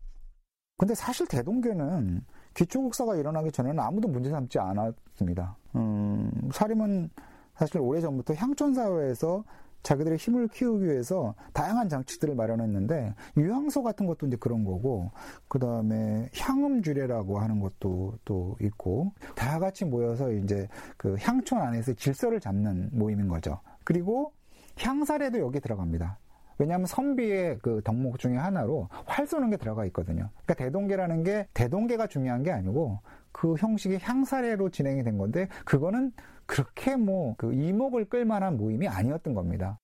근데 0.78 0.96
사실 0.96 1.28
대동계는 1.28 2.26
기초국사가 2.54 3.16
일어나기 3.16 3.52
전에는 3.52 3.80
아무도 3.80 4.08
문제 4.08 4.30
삼지 4.30 4.60
않았습니다. 4.60 5.56
음, 5.76 6.32
사림은 6.52 7.10
사실 7.56 7.78
오래전부터 7.78 8.34
향촌사회에서 8.34 9.44
자기들의 9.84 10.18
힘을 10.18 10.48
키우기 10.50 10.86
위해서 10.86 11.36
다양한 11.54 11.90
장치들을 11.90 12.36
마련했는데 12.36 13.16
유향소 13.38 13.84
같은 13.84 14.06
것도 14.06 14.28
이제 14.28 14.38
그런 14.38 14.64
거고 14.64 15.12
그 15.48 15.60
다음에 15.60 16.30
향음주례라고 16.36 17.40
하는 17.40 17.60
것도 17.60 18.18
또 18.26 18.58
있고 18.62 19.14
다 19.36 19.60
같이 19.60 19.86
모여서 19.86 20.32
이제 20.32 20.68
그 20.98 21.16
향촌 21.20 21.60
안에서 21.60 21.94
질서를 21.94 22.40
잡는 22.40 22.90
모임인 22.92 23.28
거죠. 23.28 23.60
그리고 23.84 24.34
향사례도 24.78 25.40
여기 25.40 25.60
들어갑니다. 25.60 26.20
왜냐하면 26.60 26.86
선비의 26.86 27.60
그 27.62 27.82
덕목 27.84 28.20
중에 28.20 28.36
하나로 28.36 28.90
활 29.06 29.26
쏘는 29.26 29.50
게 29.50 29.58
들어가 29.58 29.86
있거든요. 29.86 30.30
그러니까 30.44 30.54
대동계라는 30.56 31.24
게 31.24 31.48
대동계가 31.54 32.08
중요한 32.08 32.44
게 32.44 32.52
아니고 32.52 33.00
그 33.32 33.56
형식이 33.56 34.00
향사례로 34.02 34.70
진행이 34.70 35.04
된 35.04 35.18
건데 35.18 35.48
그거는 35.64 36.12
그렇게 36.50 36.96
뭐 36.96 37.36
그 37.38 37.53
이목을 37.53 38.06
끌만한 38.06 38.58
모임이 38.58 38.88
아니었던 38.88 39.36
겁니다. 39.36 39.79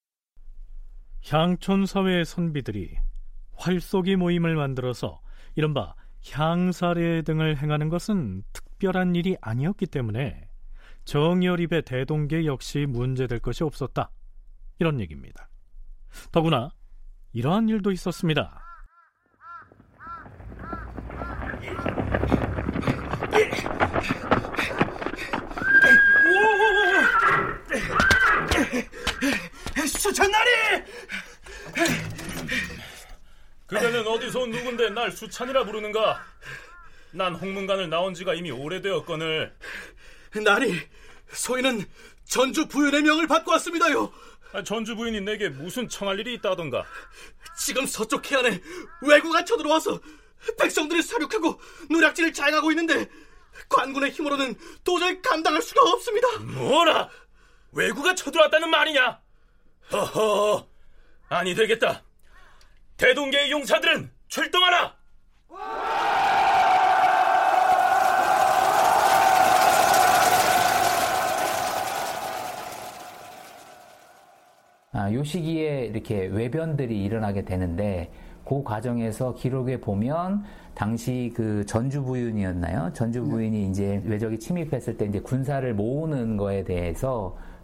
향촌 1.24 1.86
사회의 1.86 2.26
선비들이 2.26 2.98
활쏘기 3.54 4.16
모임을 4.16 4.56
만들어서 4.56 5.22
이른바 5.56 5.94
향사례 6.32 7.22
등을 7.22 7.58
행하는 7.58 7.90
것은 7.90 8.44
특별한 8.52 9.16
일이 9.16 9.38
아니었기 9.42 9.86
때문에 9.86 10.50
정열입의 11.06 11.84
대동계 11.84 12.46
역시 12.46 12.88
문제될 12.88 13.40
것이 13.40 13.64
없었다. 13.64 14.10
이런 14.80 15.00
얘기입니다. 15.00 15.48
더구나 16.32 16.70
이러한 17.32 17.70
일도 17.70 17.92
있었습니다. 17.92 18.66
수찬나리! 30.06 30.52
그대는 33.66 34.06
어디서 34.06 34.46
누군데 34.46 34.90
날 34.92 35.12
수찬이라 35.12 35.64
부르는가? 35.66 36.24
난 37.12 37.34
홍문관을 37.34 37.90
나온 37.90 38.14
지가 38.14 38.36
이미 38.36 38.52
오래되었거늘 38.52 39.56
나리, 40.44 40.80
소인은 41.32 41.86
전주 42.26 42.68
부윤의 42.68 43.02
명을 43.02 43.26
받고 43.26 43.52
왔습니다요. 43.54 44.14
아, 44.54 44.64
전주 44.64 44.96
부인이 44.96 45.22
내게 45.22 45.50
무슨 45.50 45.90
청할 45.90 46.20
일이 46.20 46.36
있다던가? 46.36 46.86
지금 47.58 47.88
서쪽 47.88 48.32
해안에 48.32 48.62
왜구가 49.02 49.44
쳐들어와서 49.44 50.00
백성들을 50.60 51.02
사륙하고 51.02 51.60
노략질을 51.90 52.32
자행하고 52.32 52.70
있는데 52.74 53.10
관군의 53.70 54.12
힘으로는 54.12 54.56
도저히 54.84 55.20
감당할 55.24 55.64
수가 55.64 55.82
없습니다. 55.90 56.28
뭐라? 56.40 57.10
왜구가 57.72 58.14
쳐들어왔다는 58.14 58.70
말이냐? 58.70 59.25
허허, 59.92 60.68
아니 61.30 61.54
되겠다. 61.54 62.02
대동계의 62.98 63.52
용사들은 63.52 64.12
출동하라! 64.28 64.96
아, 74.92 75.12
요 75.14 75.24
시기에 75.24 75.88
이렇게 75.88 76.26
외변들이 76.28 77.04
일어나게 77.04 77.44
되는데 77.44 78.12
그 78.46 78.64
과정에서 78.64 79.34
기록에 79.36 79.82
보면 79.82 80.46
당시 80.74 81.34
그 81.36 81.66
전주 81.66 82.04
부윤이었나요? 82.04 82.92
전주 82.94 83.24
부윤이 83.24 83.70
이제 83.70 84.02
외적이 84.06 84.40
침입했을 84.40 84.98
때 84.98 85.06
이제 85.06 85.20
군사를 85.20 85.74
모으는 85.74 86.38
거에 86.38 86.64
대해서 86.64 87.36
아, 87.38 87.55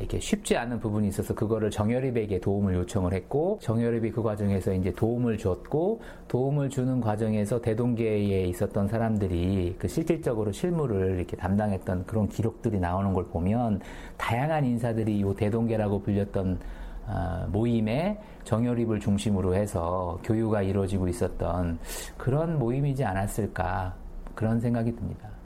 이렇게 0.00 0.18
쉽지 0.18 0.56
않은 0.56 0.80
부분이 0.80 1.08
있어서 1.08 1.34
그거를 1.34 1.70
정여립에게 1.70 2.40
도움을 2.40 2.74
요청을 2.74 3.12
했고 3.12 3.58
정여립이 3.62 4.10
그 4.10 4.22
과정에서 4.22 4.72
이제 4.72 4.92
도움을 4.92 5.36
줬고 5.36 6.00
도움을 6.26 6.70
주는 6.70 7.00
과정에서 7.00 7.60
대동계에 7.60 8.44
있었던 8.46 8.88
사람들이 8.88 9.76
그 9.78 9.88
실질적으로 9.88 10.52
실무를 10.52 11.16
이렇게 11.18 11.36
담당했던 11.36 12.06
그런 12.06 12.28
기록들이 12.28 12.80
나오는 12.80 13.12
걸 13.12 13.26
보면 13.26 13.80
다양한 14.16 14.64
인사들이 14.64 15.18
이 15.18 15.34
대동계라고 15.36 16.02
불렸던 16.02 16.58
아, 17.06 17.46
모임에 17.50 18.18
정여립을 18.44 19.00
중심으로 19.00 19.54
해서 19.54 20.18
교유가 20.22 20.62
이루어지고 20.62 21.08
있었던 21.08 21.78
그런 22.16 22.58
모임이지 22.58 23.04
않았을까 23.04 23.94
그런 24.34 24.60
생각이 24.60 24.94
듭니다. 24.94 25.39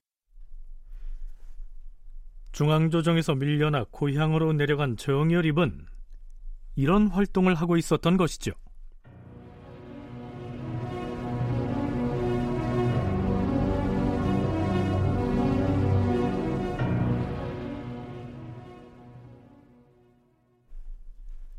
중앙조정에서 2.55 3.35
밀려나 3.35 3.85
고향으로 3.91 4.53
내려간 4.53 4.97
정여립은 4.97 5.87
이런 6.77 7.09
활동을 7.09 7.57
하고 7.57 7.77
있었던 7.77 8.17
것이죠. 8.17 8.53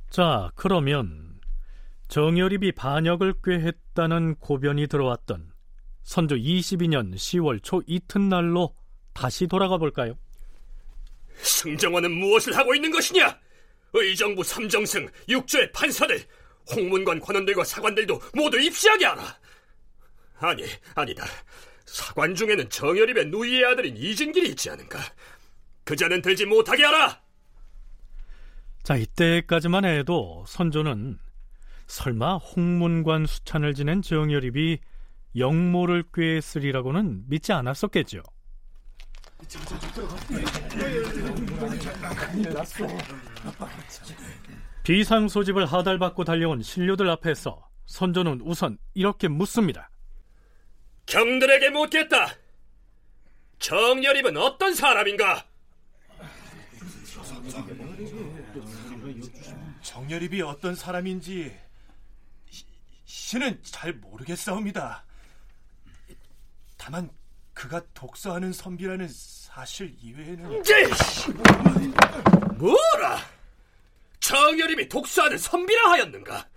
자, 0.10 0.50
그러면 0.56 1.42
정여립이 2.08 2.72
반역을 2.72 3.34
꾀했다는 3.44 4.36
고변이 4.36 4.88
들어왔던 4.88 5.52
선조 6.04 6.38
22년 6.38 7.14
10월 7.16 7.62
초 7.62 7.82
이튿날로 7.86 8.74
다시 9.14 9.48
돌아가 9.48 9.78
볼까요? 9.78 10.16
승정원은 11.38 12.12
무엇을 12.12 12.56
하고 12.56 12.76
있는 12.76 12.92
것이냐? 12.92 13.40
의정부 13.94 14.44
삼정승, 14.44 15.10
육조의 15.30 15.72
판사들, 15.72 16.22
홍문관 16.76 17.20
관원들과 17.20 17.64
사관들도 17.64 18.22
모두 18.34 18.60
입시하게 18.60 19.06
하라. 19.06 19.40
아니, 20.40 20.64
아니다. 20.96 21.26
사관 21.86 22.36
중에는 22.36 22.70
정여립의 22.70 23.28
누이의 23.28 23.66
아들인 23.66 23.96
이진길이 23.96 24.50
있지 24.50 24.70
않은가? 24.70 25.00
그 25.84 25.96
자는 25.96 26.22
들지 26.22 26.46
못하게 26.46 26.84
하라. 26.84 27.22
자, 28.84 28.96
이때까지만 28.96 29.86
해도 29.86 30.44
선조는 30.48 31.18
설마 31.88 32.38
홍문관 32.38 33.28
수찬을 33.28 33.74
지낸 33.76 34.02
정여립이 34.02 34.80
영모를 35.38 36.04
꾀했으리라고는 36.14 37.26
믿지 37.28 37.54
않았었겠죠. 37.54 38.24
비상 44.84 45.28
소집을 45.28 45.66
하달받고 45.66 46.24
달려온 46.24 46.62
신료들 46.62 47.10
앞에서 47.10 47.68
선조는 47.86 48.42
우선 48.42 48.78
이렇게 48.94 49.28
묻습니다. 49.28 49.90
경들에게 51.06 51.70
묻겠다. 51.70 52.36
정여립은 53.60 54.38
어떤 54.38 54.74
사람인가? 54.74 55.46
정여립이 59.82 60.42
어떤 60.42 60.76
사람인지 60.76 61.56
시, 62.50 62.66
신은 63.06 63.62
잘 63.64 63.94
모르겠사옵니다. 63.94 65.04
다만 66.78 67.10
그가 67.56 67.82
독서하는 67.94 68.54
선비라는 68.54 69.08
사실 69.10 69.96
이외에는 70.02 70.62
뭐라? 72.58 73.18
정여림이 74.20 74.90
독서하는 74.90 75.38
선비라 75.38 75.92
하였는가? 75.92 76.48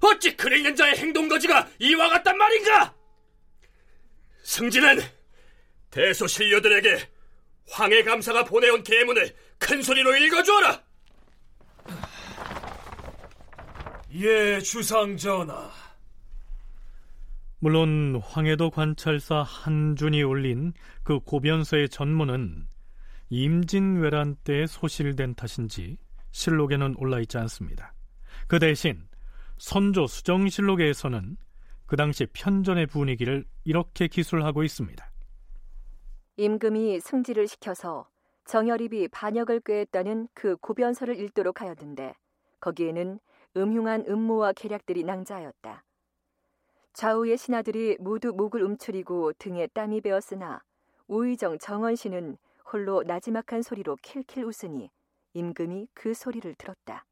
어찌 0.00 0.36
글 0.36 0.56
읽는 0.56 0.76
자의 0.76 0.96
행동거지가 0.96 1.68
이와 1.80 2.08
같단 2.08 2.38
말인가? 2.38 2.94
승진은 4.44 5.00
대소신료들에게 5.90 7.10
황해 7.70 8.04
감사가 8.04 8.44
보내온 8.44 8.84
계문을 8.84 9.34
큰 9.58 9.82
소리로 9.82 10.16
읽어주어라. 10.16 10.82
예, 14.14 14.60
주상 14.60 15.16
전하. 15.16 15.87
물론 17.60 18.20
황해도 18.22 18.70
관찰사 18.70 19.42
한준이 19.42 20.22
올린 20.22 20.72
그 21.02 21.18
고변서의 21.18 21.88
전문은 21.88 22.68
임진왜란 23.30 24.36
때 24.44 24.66
소실된 24.66 25.34
탓인지 25.34 25.98
실록에는 26.30 26.94
올라 26.98 27.18
있지 27.20 27.36
않습니다. 27.38 27.94
그 28.46 28.60
대신 28.60 29.08
선조 29.56 30.06
수정실록에서는 30.06 31.36
그 31.86 31.96
당시 31.96 32.26
편전의 32.26 32.86
분위기를 32.86 33.44
이렇게 33.64 34.06
기술하고 34.06 34.62
있습니다. 34.62 35.10
임금이 36.36 37.00
승지를 37.00 37.48
시켜서 37.48 38.08
정열입이 38.44 39.08
반역을 39.08 39.60
꾀했다는 39.60 40.28
그 40.32 40.56
고변서를 40.58 41.18
읽도록 41.18 41.60
하였는데 41.60 42.14
거기에는 42.60 43.18
음흉한 43.56 44.04
음모와 44.08 44.52
계략들이 44.52 45.02
낭자하였다. 45.02 45.84
좌우의 46.98 47.38
신하들이 47.38 47.96
모두 48.00 48.32
목을 48.32 48.60
움츠리고 48.60 49.32
등에 49.34 49.68
땀이 49.68 50.00
배었으나 50.00 50.60
우의정 51.06 51.56
정원씨는 51.60 52.36
홀로 52.72 53.04
나지막한 53.04 53.62
소리로 53.62 53.94
킬킬 54.02 54.44
웃으니 54.44 54.90
임금이 55.32 55.86
그 55.94 56.12
소리를 56.12 56.52
들었다. 56.56 57.06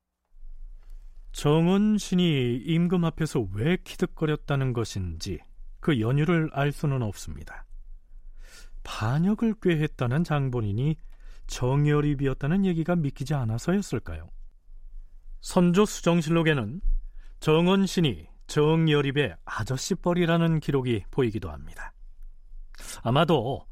정원신이 1.31 2.57
임금 2.65 3.05
앞에서 3.05 3.47
왜 3.55 3.77
키득거렸다는 3.77 4.73
것인지 4.73 5.39
그 5.79 6.01
연유를 6.01 6.51
알 6.53 6.73
수는 6.73 7.03
없습니다. 7.03 7.65
반역을 8.83 9.55
꾀했다는 9.63 10.25
장본인이 10.25 10.97
정열입이었다는 11.47 12.65
얘기가 12.65 12.97
믿기지 12.97 13.35
않아서였을까요? 13.35 14.31
선조 15.41 15.85
수정실록에는 15.87 16.81
정원신이 17.39 18.27
정열입의 18.47 19.37
아저씨뻘이라는 19.45 20.61
기록이 20.61 21.05
보이기도 21.11 21.51
합니다. 21.51 21.93
아마도 23.03 23.67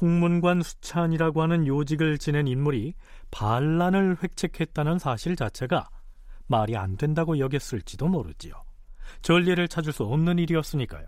홍문관 0.00 0.62
수찬이라고 0.62 1.42
하는 1.42 1.66
요직을 1.66 2.18
지낸 2.18 2.46
인물이 2.46 2.94
반란을 3.30 4.18
획책했다는 4.22 4.98
사실 4.98 5.36
자체가 5.36 5.88
말이 6.46 6.76
안 6.76 6.96
된다고 6.96 7.38
여겼을지도 7.38 8.08
모르지요. 8.08 8.54
전례를 9.22 9.68
찾을 9.68 9.92
수 9.92 10.04
없는 10.04 10.38
일이었으니까요. 10.38 11.06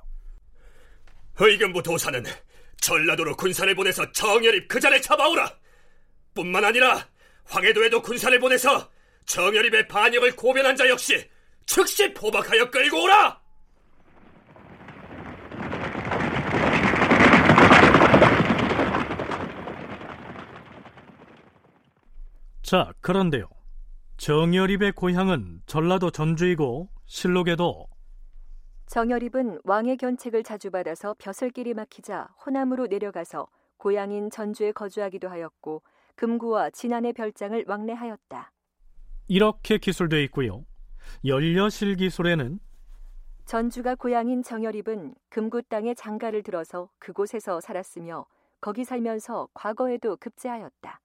의견부 1.38 1.82
도사는 1.82 2.22
전라도로 2.80 3.36
군사를 3.36 3.72
보내서 3.74 4.10
정열입 4.12 4.68
그 4.68 4.80
자를 4.80 5.00
잡아오라. 5.00 5.52
뿐만 6.34 6.64
아니라 6.64 7.06
황해도에도 7.44 8.02
군사를 8.02 8.38
보내서 8.38 8.90
정열입의 9.26 9.88
반역을 9.88 10.36
고변한 10.36 10.76
자 10.76 10.88
역시 10.88 11.28
즉시 11.66 12.12
포박하여 12.14 12.70
끌고 12.70 13.04
오라. 13.04 13.40
자, 22.62 22.92
그런데요. 23.00 23.48
정열입의 24.16 24.92
고향은 24.92 25.62
전라도 25.66 26.10
전주이고 26.10 26.88
실록에도 27.06 27.86
정열입은 28.86 29.60
왕의 29.64 29.96
견책을 29.96 30.42
자주 30.42 30.70
받아서 30.70 31.14
벼슬길이 31.18 31.74
막히자 31.74 32.28
호남으로 32.44 32.86
내려가서 32.86 33.48
고향인 33.78 34.30
전주에 34.30 34.72
거주하기도 34.72 35.28
하였고 35.28 35.82
금구와 36.14 36.70
진안의 36.70 37.14
별장을 37.14 37.64
왕래하였다. 37.66 38.52
이렇게 39.28 39.78
기술되어 39.78 40.20
있고요. 40.20 40.64
연려실 41.24 41.96
기술에는 41.96 42.58
전주가 43.44 43.94
고향인 43.94 44.42
정열입은 44.42 45.14
금구 45.28 45.62
땅에 45.62 45.94
장가를 45.94 46.42
들어서 46.42 46.88
그곳에서 46.98 47.60
살았으며 47.60 48.26
거기 48.60 48.84
살면서 48.84 49.48
과거에도 49.54 50.16
급제하였다. 50.16 51.00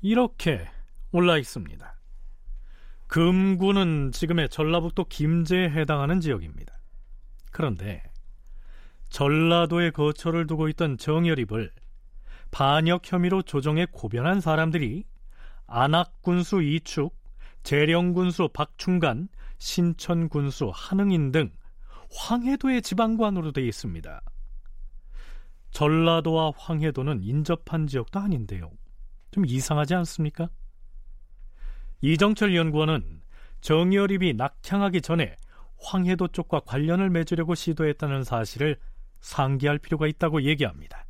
이렇게 0.00 0.68
올라 1.12 1.38
있습니다. 1.38 1.96
금구는 3.06 4.12
지금의 4.12 4.48
전라북도 4.50 5.04
김제에 5.04 5.70
해당하는 5.70 6.20
지역입니다. 6.20 6.78
그런데 7.52 8.02
전라도에 9.08 9.90
거처를 9.90 10.46
두고 10.46 10.68
있던 10.68 10.98
정열입을 10.98 11.72
반역 12.50 13.10
혐의로 13.10 13.42
조정에 13.42 13.86
고변한 13.90 14.40
사람들이 14.40 15.04
안악군수 15.66 16.62
이축, 16.62 17.14
재령군수 17.62 18.48
박충간, 18.52 19.28
신천군수 19.58 20.70
한흥인 20.74 21.32
등 21.32 21.50
황해도의 22.10 22.82
지방관으로 22.82 23.52
되어 23.52 23.64
있습니다. 23.64 24.22
전라도와 25.70 26.52
황해도는 26.56 27.22
인접한 27.22 27.86
지역도 27.86 28.18
아닌데요. 28.18 28.70
좀 29.30 29.44
이상하지 29.44 29.94
않습니까? 29.94 30.48
이정철 32.00 32.56
연구원은 32.56 33.22
정열입이 33.60 34.34
낙향하기 34.34 35.02
전에 35.02 35.36
황해도 35.78 36.28
쪽과 36.28 36.60
관련을 36.60 37.10
맺으려고 37.10 37.54
시도했다는 37.54 38.24
사실을 38.24 38.78
상기할 39.20 39.78
필요가 39.78 40.06
있다고 40.06 40.42
얘기합니다. 40.42 41.04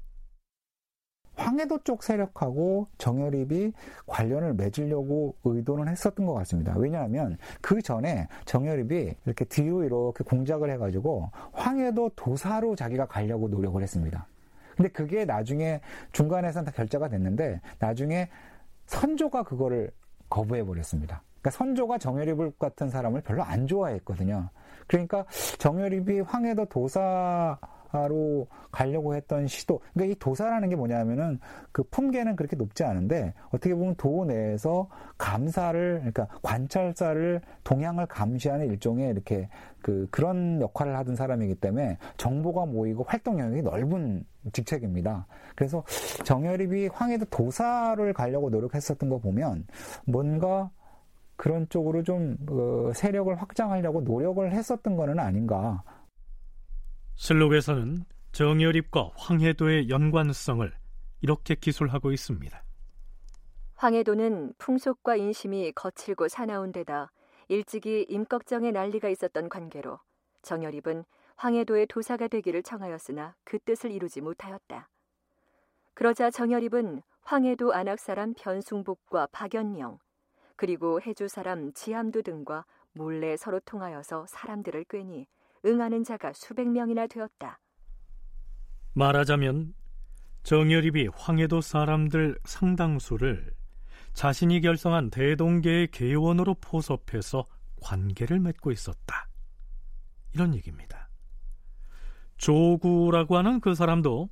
황해도 1.38 1.79
쪽 1.85 2.03
세력하고 2.03 2.88
정열입이 2.98 3.72
관련을 4.07 4.55
맺으려고 4.55 5.37
의도는 5.44 5.88
했었던 5.88 6.27
것 6.27 6.35
같습니다. 6.35 6.74
왜냐하면 6.77 7.38
그 7.61 7.81
전에 7.81 8.27
정열입이 8.44 9.14
이렇게 9.24 9.44
뒤로 9.44 9.85
이렇게 9.85 10.24
공작을 10.24 10.70
해가지고 10.72 11.31
황해도 11.53 12.11
도사로 12.16 12.74
자기가 12.74 13.07
가려고 13.07 13.48
노력을 13.48 13.81
했습니다. 13.81 14.27
근데 14.77 14.90
그게 14.90 15.24
나중에 15.24 15.81
중간에서는 16.12 16.66
다 16.66 16.72
결자가 16.72 17.09
됐는데 17.09 17.61
나중에 17.79 18.29
선조가 18.87 19.44
그거를 19.44 19.90
거부해 20.29 20.64
버렸습니다. 20.64 21.22
그러니까 21.40 21.51
선조가 21.51 21.98
정열입 21.98 22.59
같은 22.59 22.90
사람을 22.90 23.20
별로 23.22 23.42
안 23.44 23.66
좋아했거든요. 23.66 24.48
그러니까 24.88 25.24
정열입이 25.59 26.20
황해도 26.20 26.64
도사 26.64 27.59
로 27.92 28.46
가려고 28.70 29.14
했던 29.14 29.46
시도. 29.46 29.81
그러니까 29.94 30.12
이 30.12 30.18
도사라는 30.18 30.68
게 30.68 30.77
뭐냐면은 30.77 31.40
그 31.72 31.83
품계는 31.85 32.37
그렇게 32.37 32.55
높지 32.55 32.85
않은데 32.85 33.33
어떻게 33.48 33.74
보면 33.74 33.94
도 33.96 34.27
내에서 34.27 34.88
감사를 35.16 35.96
그러니까 35.98 36.29
관찰사를 36.42 37.40
동향을 37.64 38.07
감시하는 38.07 38.66
일종의 38.66 39.11
이렇게 39.11 39.48
그 39.81 40.07
그런 40.11 40.61
역할을 40.61 40.96
하던 40.98 41.16
사람이기 41.16 41.55
때문에 41.57 41.96
정보가 42.18 42.66
모이고 42.66 43.05
활동 43.09 43.40
영역이 43.40 43.62
넓은 43.62 44.24
직책입니다. 44.53 45.27
그래서 45.57 45.83
정열입이 46.24 46.88
황해도 46.88 47.24
도사를 47.27 48.12
가려고 48.12 48.51
노력했었던 48.51 49.09
거 49.09 49.18
보면 49.18 49.66
뭔가 50.05 50.70
그런 51.37 51.68
쪽으로 51.68 52.03
좀 52.03 52.37
어, 52.51 52.92
세력을 52.92 53.35
확장하려고 53.40 54.01
노력을 54.03 54.53
했었던 54.53 54.96
거는 54.96 55.18
아닌가 55.20 55.83
슬록에서는 57.18 58.04
정열입과 58.31 59.11
황해도의 59.16 59.90
연관성을 59.90 60.72
이렇게 61.20 61.57
기술하고 61.57 62.12
있습니다. 62.12 62.62
황해도는 63.74 64.54
풍속과 64.59 65.16
인심이 65.16 65.72
거칠고 65.72 66.28
사나운 66.28 66.70
데다 66.70 67.11
일찍이 67.48 68.07
임꺽정의 68.09 68.70
난리가 68.70 69.09
있었던 69.09 69.48
관계로 69.48 69.98
정열입은 70.42 71.04
황해도의 71.37 71.87
도사가 71.88 72.28
되기를 72.28 72.62
청하였으나 72.62 73.35
그 73.44 73.59
뜻을 73.59 73.90
이루지 73.90 74.20
못하였다. 74.20 74.88
그러자 75.94 76.31
정열입은 76.31 77.02
황해도 77.22 77.72
안악 77.72 77.98
사람 77.98 78.33
변숭복과 78.35 79.28
박연영 79.33 79.98
그리고 80.54 81.00
해주 81.00 81.26
사람 81.26 81.72
지함도 81.72 82.22
등과 82.22 82.64
몰래 82.92 83.37
서로 83.37 83.59
통하여서 83.61 84.26
사람들을 84.28 84.85
꿰니 84.85 85.26
응하는 85.64 86.05
자가 86.05 86.33
수백 86.33 86.68
명이나 86.68 87.07
되었다. 87.07 87.61
말하자면 88.94 89.75
정열입이 90.42 91.09
황해도 91.14 91.61
사람들 91.61 92.38
상당수를 92.44 93.53
자신이 94.14 94.61
결성한 94.61 95.11
대동계의 95.11 95.88
계원으로 95.88 96.55
포섭해서 96.61 97.47
관계를 97.83 98.40
맺고 98.40 98.73
있었다. 98.73 99.29
이런 100.35 100.55
얘기입니다. 100.55 101.09
조구라고 102.38 103.37
하는 103.37 103.61
그 103.61 103.75
사람도 103.75 104.31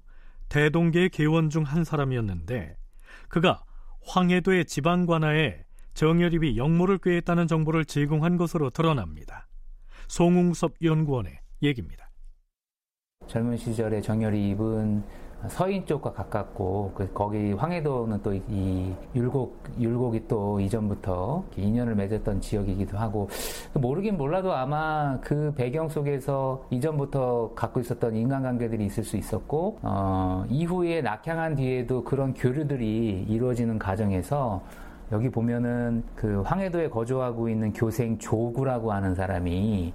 대동계의 0.48 1.10
계원 1.10 1.50
중 1.50 1.64
한 1.64 1.84
사람이었는데 1.84 2.76
그가 3.28 3.64
황해도의 4.02 4.66
지방관하에 4.66 5.64
정열입이 5.94 6.56
역모를 6.56 6.98
꾀했다는 6.98 7.46
정보를 7.48 7.84
제공한 7.84 8.36
것으로 8.36 8.70
드러납니다. 8.70 9.48
송웅섭 10.08 10.74
연구원의 10.82 11.38
얘기입니다. 11.62 12.08
젊은 13.26 13.56
시절에 13.56 14.00
정열이 14.00 14.50
입은 14.50 15.02
서인 15.48 15.84
쪽과 15.84 16.12
가깝고 16.12 16.92
그 16.94 17.12
거기 17.12 17.52
황해도는 17.52 18.22
또 18.22 18.32
이 18.32 18.94
율곡 19.14 19.74
율곡이 19.78 20.26
또 20.28 20.58
이전부터 20.60 21.44
인연을 21.56 21.94
맺었던 21.94 22.40
지역이기도 22.40 22.96
하고 22.96 23.28
모르긴 23.74 24.16
몰라도 24.16 24.52
아마 24.54 25.18
그 25.20 25.52
배경 25.54 25.88
속에서 25.88 26.66
이전부터 26.70 27.52
갖고 27.54 27.80
있었던 27.80 28.16
인간관계들이 28.16 28.86
있을 28.86 29.04
수 29.04 29.16
있었고 29.16 29.78
어, 29.82 30.44
이후에 30.48 31.02
낙향한 31.02 31.56
뒤에도 31.56 32.02
그런 32.04 32.32
교류들이 32.32 33.26
이루어지는 33.28 33.78
과정에서 33.78 34.62
여기 35.12 35.28
보면은 35.28 36.02
그 36.16 36.42
황해도에 36.42 36.88
거주하고 36.88 37.48
있는 37.48 37.72
교생 37.72 38.18
조구라고 38.18 38.92
하는 38.92 39.14
사람이 39.14 39.92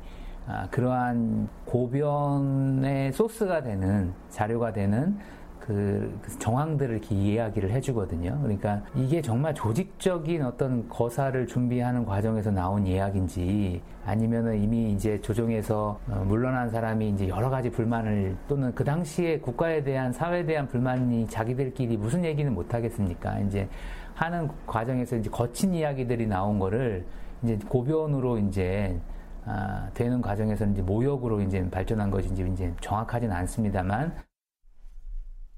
아, 0.48 0.68
그러한 0.72 1.50
고변의 1.66 3.12
소스가 3.14 3.62
되는 3.62 4.14
자료가 4.30 4.72
되는 4.74 5.18
그, 5.62 6.20
그 6.22 6.40
정황들을 6.40 6.98
이렇게 6.98 7.16
이야기를 7.16 7.72
해주거든요. 7.72 8.40
그러니까 8.42 8.82
이게 8.96 9.22
정말 9.22 9.54
조직적인 9.54 10.44
어떤 10.44 10.90
거사를 10.90 11.48
준비하는 11.48 12.06
과정에서 12.06 12.52
나온 12.52 12.86
이야기인지 12.86 13.82
아니면은 14.06 14.62
이미 14.62 14.92
이제 14.92 15.22
조정에서 15.22 16.00
어, 16.10 16.24
물러난 16.28 16.70
사람이 16.70 17.10
이제 17.10 17.28
여러 17.28 17.50
가지 17.50 17.70
불만을 17.70 18.36
또는 18.48 18.74
그 18.74 18.84
당시에 18.84 19.40
국가에 19.40 19.84
대한 19.84 20.12
사회에 20.12 20.46
대한 20.46 20.68
불만이 20.68 21.28
자기들끼리 21.28 21.98
무슨 21.98 22.26
얘기는 22.26 22.54
못 22.54 22.74
하겠습니까? 22.74 23.40
이제 23.40 23.70
하는 24.16 24.50
과정에서 24.66 25.16
이제 25.16 25.30
거친 25.30 25.74
이야기들이 25.74 26.28
나온 26.28 26.60
거를 26.60 27.06
이제 27.44 27.58
고변으로 27.68 28.38
이제 28.40 29.00
아, 29.46 29.90
되는 29.94 30.22
과정에서 30.22 30.66
이제 30.66 30.82
모욕으로 30.82 31.42
이제 31.42 31.68
발전한 31.70 32.12
것인지 32.12 32.48
이제 32.54 32.72
정확하진 32.82 33.32
않습니다만 33.32 34.14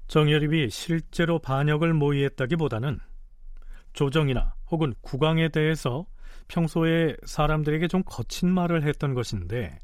정열입이 0.06 0.70
실제로 0.70 1.38
반역을 1.38 1.94
모의했다기보다는 1.94 3.00
조정이나 3.92 4.54
혹은 4.70 4.94
국왕에 5.00 5.48
대해서 5.48 6.06
평소에 6.48 7.16
사람들에게 7.24 7.88
좀 7.88 8.02
거친 8.04 8.50
말을 8.50 8.82
했던 8.82 9.14
것인데 9.14 9.78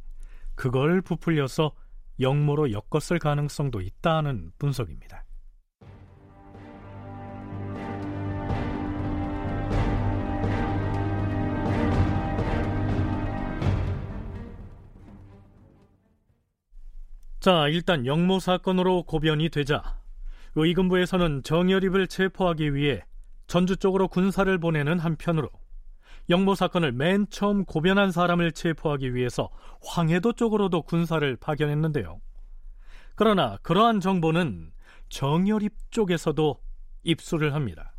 그걸 0.55 1.01
부풀려서 1.01 1.73
역모로 2.21 2.73
엮었을 2.73 3.19
가능성도 3.19 3.81
있다는 3.81 4.53
분석입니다. 4.59 5.25
자, 17.41 17.69
일단 17.69 18.05
영모 18.05 18.39
사건으로 18.39 19.05
고변이 19.05 19.49
되자 19.49 19.99
의금부에서는 20.55 21.43
정열입을 21.43 22.07
체포하기 22.09 22.75
위해 22.75 23.05
전주 23.47 23.77
쪽으로 23.77 24.09
군사를 24.09 24.59
보내는 24.59 24.99
한편으로 24.99 25.49
영모 26.29 26.55
사건을 26.55 26.93
맨 26.93 27.27
처음 27.31 27.65
고변한 27.65 28.13
사람을 28.13 28.53
체포하기 28.53 29.15
위해서 29.15 29.51
황해도 29.83 30.35
쪽으로도 30.35 30.83
군사를 30.83 31.37
파견했는데요. 31.37 32.21
그러나 33.17 33.59
그러한 33.63 34.01
정보는 34.01 34.73
정열입 35.09 35.73
쪽에서도 35.91 36.61
입수를 37.03 37.55
합니다. 37.55 37.95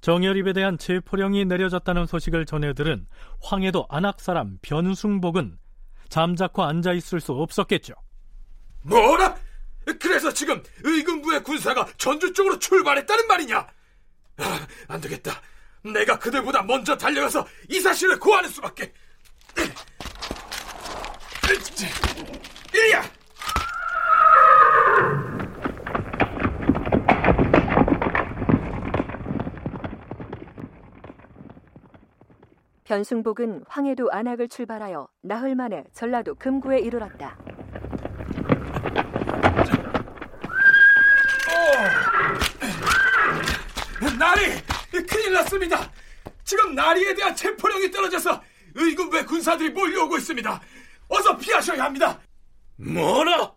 정열입에 0.00 0.52
대한 0.52 0.78
체포령이 0.78 1.44
내려졌다는 1.44 2.06
소식을 2.06 2.46
전해들은 2.46 3.06
황해도 3.40 3.86
안악 3.88 4.20
사람 4.20 4.58
변승복은 4.62 5.58
잠자코 6.08 6.62
앉아 6.62 6.92
있을 6.92 7.20
수 7.20 7.32
없었겠죠. 7.32 7.94
뭐라? 8.82 9.36
그래서 9.98 10.32
지금 10.32 10.62
의금부의 10.84 11.42
군사가 11.42 11.86
전주 11.96 12.32
쪽으로 12.32 12.58
출발했다는 12.58 13.26
말이냐? 13.26 13.66
아, 14.38 14.66
안 14.88 15.00
되겠다. 15.00 15.40
내가 15.82 16.18
그들보다 16.18 16.62
먼저 16.62 16.96
달려가서 16.96 17.46
이 17.68 17.80
사실을 17.80 18.18
고하는 18.18 18.48
수밖에. 18.48 18.92
이리야! 22.72 23.02
변승복은 32.84 33.64
황해도 33.68 34.10
안악을 34.10 34.48
출발하여 34.48 35.08
나흘 35.22 35.54
만에 35.54 35.84
전라도 35.94 36.34
금구에 36.34 36.78
이르렀다. 36.80 37.38
나리! 44.18 44.52
큰일 45.52 45.68
났습니다! 45.68 45.92
지금 46.44 46.74
나리에 46.74 47.14
대한 47.14 47.34
체포령이 47.36 47.90
떨어져서 47.90 48.42
의군부의 48.74 49.26
군사들이 49.26 49.70
몰려오고 49.70 50.16
있습니다. 50.16 50.60
어서 51.08 51.36
피하셔야 51.36 51.84
합니다. 51.84 52.18
뭐라? 52.76 53.52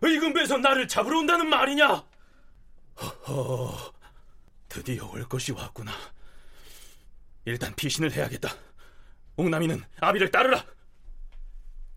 의군부에서 0.00 0.58
나를 0.58 0.88
잡으러 0.88 1.18
온다는 1.18 1.48
말이냐? 1.48 2.04
허허, 3.00 3.92
드디어 4.68 5.10
올 5.10 5.24
것이 5.28 5.52
왔구나. 5.52 5.92
일단 7.44 7.74
피신을 7.74 8.12
해야겠다. 8.12 8.48
옥남이는 9.36 9.82
아비를 10.00 10.30
따르라. 10.30 10.64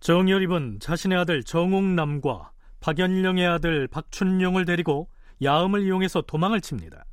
정열입은 0.02 0.80
자신의 0.82 1.18
아들 1.18 1.44
정옥남과 1.44 2.52
박연령의 2.82 3.48
아들 3.48 3.88
박춘령을 3.88 4.66
데리고 4.66 5.10
야음을 5.42 5.82
이용해서 5.84 6.22
도망을 6.22 6.62
칩니다. 6.62 7.06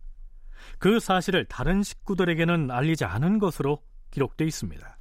그 0.79 1.01
사실을 1.01 1.45
다른 1.47 1.83
식구들에게는 1.83 2.71
알리지 2.71 3.05
않은 3.05 3.39
것으로 3.39 3.83
기록되어 4.11 4.47
있습니다. 4.47 4.99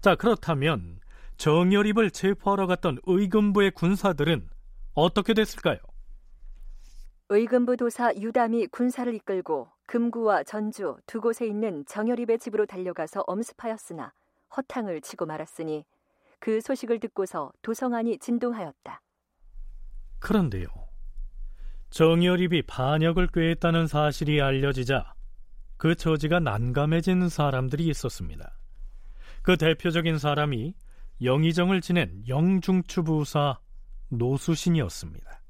자, 0.00 0.14
그렇다면 0.16 1.00
정열입을 1.36 2.10
체포하러 2.10 2.66
갔던 2.66 2.98
의금부의 3.04 3.72
군사들은 3.72 4.48
어떻게 4.94 5.34
됐을까요? 5.34 5.78
의금부 7.30 7.76
도사 7.76 8.14
유담이 8.14 8.66
군사를 8.68 9.12
이끌고 9.14 9.68
금구와 9.86 10.44
전주 10.44 10.96
두 11.06 11.20
곳에 11.20 11.46
있는 11.46 11.84
정열입의 11.86 12.38
집으로 12.38 12.66
달려가서 12.66 13.24
엄습하였으나 13.26 14.12
허탕을 14.56 15.00
치고 15.00 15.26
말았으니 15.26 15.84
그 16.38 16.60
소식을 16.60 17.00
듣고서 17.00 17.52
도성안이 17.62 18.18
진동하였다. 18.18 19.00
그런데요. 20.20 20.66
정열입이 21.94 22.62
반역을 22.62 23.28
꾀했다는 23.28 23.86
사실이 23.86 24.42
알려지자 24.42 25.14
그 25.76 25.94
처지가 25.94 26.40
난감해진 26.40 27.28
사람들이 27.28 27.86
있었습니다. 27.86 28.58
그 29.42 29.56
대표적인 29.56 30.18
사람이 30.18 30.74
영의정을 31.22 31.80
지낸 31.80 32.20
영중추부사 32.26 33.60
노수신이었습니다. 34.08 35.40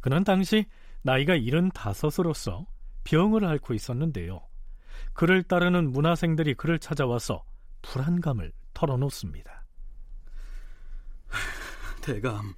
그는 0.00 0.24
당시 0.24 0.64
나이가 1.02 1.36
75으로서 1.36 2.64
병을 3.04 3.44
앓고 3.44 3.74
있었는데요. 3.74 4.40
그를 5.12 5.42
따르는 5.42 5.92
문화생들이 5.92 6.54
그를 6.54 6.78
찾아와서 6.78 7.44
불안감을 7.82 8.50
털어놓습니다. 8.72 9.66
대감, 12.00 12.54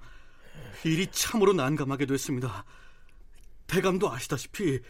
일이 0.84 1.08
참으로 1.08 1.52
난감하게 1.52 2.06
됐습니다. 2.06 2.64
대감도 3.72 4.12
아시다시피 4.12 4.80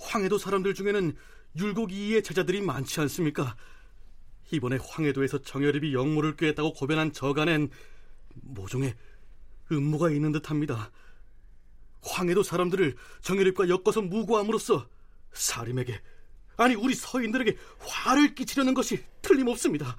황해도 0.00 0.36
사람들 0.36 0.74
중에는 0.74 1.14
율곡이의 1.56 2.24
제자들이 2.24 2.60
많지 2.60 3.00
않습니까? 3.02 3.56
이번에 4.50 4.78
황해도에서 4.82 5.42
정열입이 5.42 5.94
영모를 5.94 6.34
꾀했다고 6.34 6.72
고변한 6.72 7.12
저간엔 7.12 7.70
모종의 8.34 8.96
음모가 9.70 10.10
있는 10.10 10.32
듯합니다. 10.32 10.90
황해도 12.02 12.42
사람들을 12.42 12.96
정열입과 13.20 13.68
엮어서 13.68 14.02
무고함으로써 14.02 14.88
사림에게 15.32 16.02
아니 16.56 16.74
우리 16.74 16.94
서인들에게 16.94 17.56
화를 17.78 18.34
끼치려는 18.34 18.74
것이 18.74 19.04
틀림없습니다. 19.22 19.96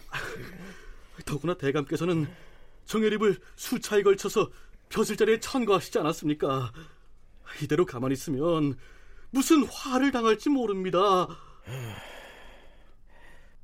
더구나 1.24 1.54
대감께서는 1.54 2.28
정열입을 2.84 3.40
수차에 3.56 4.02
걸쳐서 4.02 4.50
벼슬자리에 4.90 5.40
천거하시지 5.40 5.98
않았습니까? 5.98 6.70
이대로 7.62 7.84
가만히 7.86 8.14
있으면 8.14 8.76
무슨 9.30 9.64
화를 9.64 10.12
당할지 10.12 10.48
모릅니다. 10.48 11.26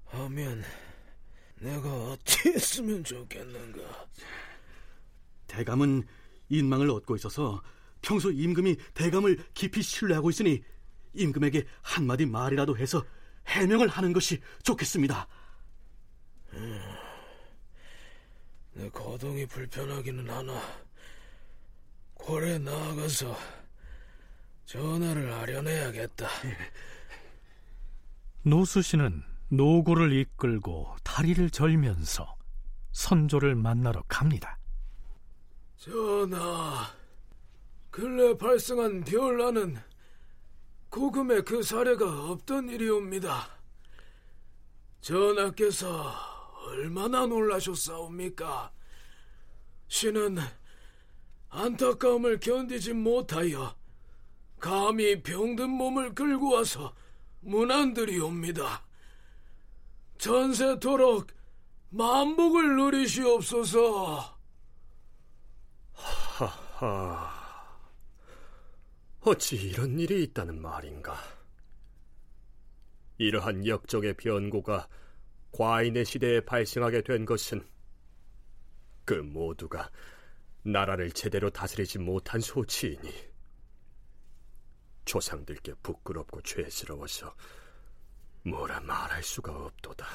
하면 0.07 0.63
내가 1.61 1.89
어찌 2.11 2.51
했으면 2.51 3.05
좋겠는가? 3.05 3.81
대감은 5.47 6.07
인망을 6.49 6.91
얻고 6.91 7.17
있어서 7.17 7.63
평소 8.03 8.31
임금이 8.31 8.77
대감을 8.95 9.45
깊이 9.55 9.83
신뢰하고 9.83 10.31
있으니 10.31 10.63
임금에게 11.15 11.65
한마디 11.83 12.27
말이라도 12.27 12.77
해서 12.77 13.05
해명을 13.47 13.89
하는 13.89 14.13
것이 14.13 14.41
좋겠습니다. 14.63 15.29
내 18.75 18.89
거동이 18.91 19.47
불편하기는 19.47 20.29
하나 20.29 20.61
궐에 22.15 22.59
나가서 22.59 23.37
전화를 24.73 25.31
아련해야겠다. 25.31 26.27
노수 28.43 28.81
씨는 28.81 29.23
노고를 29.51 30.15
이끌고 30.15 30.97
다리를 31.05 31.51
절면서 31.51 32.35
선조를 32.93 33.55
만나러 33.55 34.03
갑니다. 34.09 34.59
전하, 35.77 36.87
근래 37.91 38.35
발생한 38.39 39.05
별난은 39.05 39.77
고금의 40.89 41.45
그 41.45 41.63
사례가 41.63 42.31
없던 42.31 42.71
일이옵니다. 42.71 43.49
전하께서 45.03 46.15
얼마나 46.69 47.27
놀라셨사옵니까? 47.27 48.73
신은 49.89 50.39
안타까움을 51.51 52.41
견디지 52.41 52.95
못하여 52.95 53.82
감히 54.63 55.21
병든 55.25 55.71
몸을 55.71 56.15
끌고 56.15 56.53
와서 56.53 56.95
문안드리옵니다. 57.41 58.87
전세토록 60.19 61.27
만복을 61.91 62.77
누리시옵소서. 62.77 64.39
하하. 65.93 67.43
어찌 69.23 69.57
이런 69.57 69.99
일이 69.99 70.23
있다는 70.23 70.63
말인가? 70.63 71.17
이러한 73.19 73.67
역적의 73.67 74.15
변고가 74.15 74.89
과인의 75.51 76.05
시대에 76.05 76.41
발생하게 76.41 77.03
된 77.03 77.25
것은 77.25 77.67
그 79.05 79.15
모두가 79.15 79.91
나라를 80.63 81.11
제대로 81.11 81.51
다스리지 81.51 81.99
못한 81.99 82.41
소치이니 82.41 83.32
조상들께 85.05 85.75
부끄럽고 85.83 86.43
죄스러워서 86.43 87.35
뭐라 88.45 88.81
말할 88.81 89.23
수가 89.23 89.53
없도다. 89.53 90.07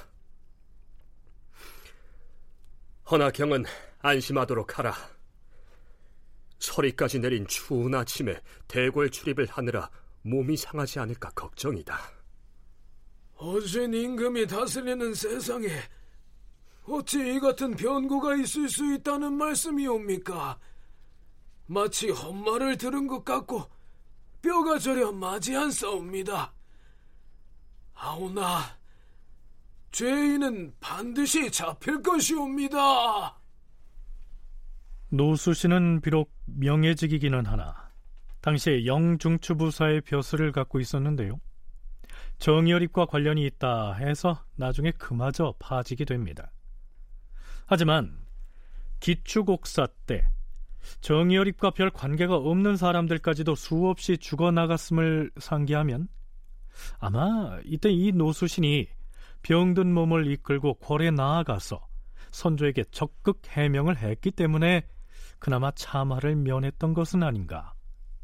허나 3.09 3.31
경은 3.31 3.65
안심하도록 3.99 4.77
하라. 4.77 4.93
서리까지 6.59 7.19
내린 7.19 7.47
추운 7.47 7.95
아침에 7.95 8.41
대궐 8.67 9.09
출입을 9.09 9.47
하느라 9.49 9.89
몸이 10.23 10.57
상하지 10.57 10.99
않을까 10.99 11.29
걱정이다. 11.31 11.97
어진 13.35 13.93
임금이 13.93 14.47
다스리는 14.47 15.13
세상에 15.13 15.67
어찌 16.83 17.35
이 17.35 17.39
같은 17.39 17.75
변고가 17.75 18.35
있을 18.35 18.67
수 18.67 18.93
있다는 18.93 19.33
말씀이옵니까? 19.33 20.59
마치 21.67 22.09
헛말을 22.09 22.77
들은 22.77 23.07
것 23.07 23.23
같고 23.23 23.69
뼈가 24.47 24.79
저려 24.79 25.11
맞이한싸웁니다. 25.11 26.53
아오나 27.95 28.61
죄인은 29.91 30.73
반드시 30.79 31.51
잡힐 31.51 32.01
것이옵니다. 32.01 33.37
노수 35.09 35.53
씨는 35.53 35.99
비록 35.99 36.31
명예직이기는 36.45 37.45
하나 37.45 37.91
당시에 38.39 38.85
영중추부사의 38.85 40.01
벼슬을 40.01 40.53
갖고 40.53 40.79
있었는데요. 40.79 41.41
정여립과 42.39 43.07
관련이 43.07 43.45
있다 43.47 43.95
해서 43.95 44.45
나중에 44.55 44.91
그마저 44.91 45.55
파직이 45.59 46.05
됩니다. 46.05 46.53
하지만 47.65 48.17
기축옥사 49.01 49.87
때 50.05 50.25
정여립과 51.01 51.71
별 51.71 51.89
관계가 51.89 52.35
없는 52.35 52.77
사람들까지도 52.77 53.55
수없이 53.55 54.17
죽어나갔음을 54.17 55.31
상기하면 55.37 56.07
아마 56.99 57.59
이때 57.65 57.89
이 57.91 58.11
노수신이 58.11 58.87
병든 59.41 59.93
몸을 59.93 60.31
이끌고 60.31 60.75
궐에 60.79 61.11
나아가서 61.11 61.85
선조에게 62.31 62.85
적극 62.91 63.41
해명을 63.47 63.97
했기 63.97 64.31
때문에 64.31 64.87
그나마 65.39 65.71
참화를 65.71 66.35
면했던 66.35 66.93
것은 66.93 67.23
아닌가 67.23 67.73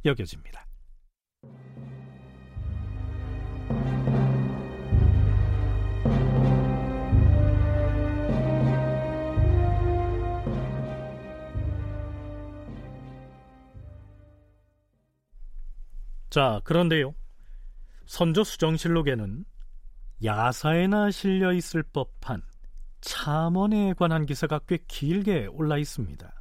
여겨집니다. 0.05 0.65
자, 16.33 16.59
그런데요. 16.63 17.13
선조 18.07 18.43
수정실록에는 18.43 19.45
야사에나 20.23 21.11
실려 21.11 21.53
있을 21.53 21.83
법한 21.83 22.41
참원에 23.01 23.93
관한 23.93 24.25
기사가 24.25 24.61
꽤 24.67 24.79
길게 24.87 25.45
올라 25.51 25.77
있습니다. 25.77 26.33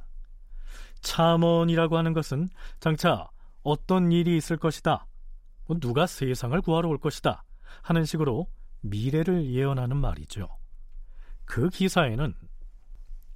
참원이라고 1.01 1.95
하는 1.95 2.13
것은 2.13 2.49
장차 2.79 3.29
어떤 3.61 4.11
일이 4.11 4.35
있을 4.35 4.57
것이다, 4.57 5.05
뭐 5.67 5.77
누가 5.79 6.07
세상을 6.07 6.59
구하러 6.63 6.89
올 6.89 6.97
것이다 6.97 7.43
하는 7.83 8.03
식으로 8.03 8.47
미래를 8.81 9.45
예언하는 9.45 9.95
말이죠. 9.97 10.49
그 11.45 11.69
기사에는 11.69 12.33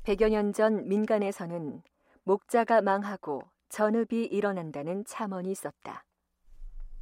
100여 0.06 0.30
년 0.30 0.54
전 0.54 0.88
민간에서는 0.88 1.84
목자가 2.24 2.82
망하고 2.82 3.44
전읍이 3.70 4.26
일어난다는 4.32 5.06
참언이 5.06 5.52
있었다. 5.52 6.07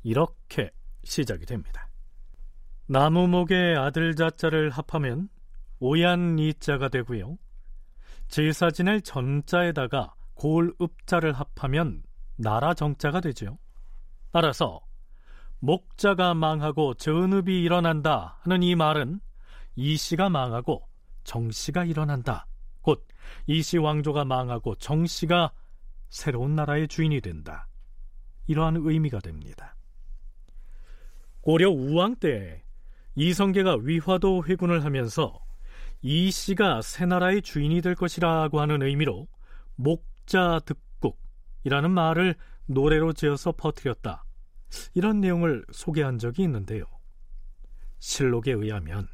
이렇게 0.06 0.70
시작이 1.04 1.48
됩니다. 1.48 1.90
나무목의 2.86 3.76
아들 3.76 4.16
자자를 4.16 4.70
합하면 4.70 5.30
오얀 5.80 6.38
이자가 6.38 6.90
되고요. 6.90 7.38
제사 8.28 8.70
지낼 8.70 9.02
전자에다가 9.02 10.14
골읍자를 10.36 11.34
합하면 11.34 12.04
나라 12.36 12.76
정자가 12.76 13.20
되죠. 13.20 13.58
따라서 14.32 14.80
목자가 15.60 16.36
망하고 16.36 16.94
전읍이 16.94 17.64
일어난다 17.64 18.38
하는 18.42 18.62
이 18.62 18.76
말은 18.76 19.20
이씨가 19.76 20.30
망하고 20.30 20.88
정씨가 21.24 21.86
일어난다. 21.86 22.46
곧 22.82 23.08
이씨 23.48 23.80
왕조가 23.80 24.26
망하고 24.26 24.76
정씨가 24.76 25.52
새로운 26.10 26.54
나라의 26.54 26.88
주인이 26.88 27.22
된다. 27.22 27.68
이러한 28.46 28.76
의미가 28.78 29.20
됩니다. 29.22 29.75
고려 31.46 31.70
우왕 31.70 32.16
때 32.16 32.64
이성계가 33.14 33.78
위화도 33.84 34.46
회군을 34.48 34.84
하면서 34.84 35.40
이 36.02 36.32
씨가 36.32 36.82
새 36.82 37.06
나라의 37.06 37.44
주인이 37.44 37.84
될 37.84 37.94
것이라고 37.94 38.60
하는 38.60 38.82
의미로 38.82 39.28
목자 39.76 40.62
득국이라는 40.66 41.92
말을 41.92 42.36
노래로 42.66 43.14
지어서 43.14 43.52
퍼뜨렸다. 43.52 44.26
이런 44.96 45.22
내용을 45.22 45.64
소개한 45.72 46.18
적이 46.18 46.42
있는데요. 46.44 46.84
실록에 48.00 48.52
의하면 48.52 49.08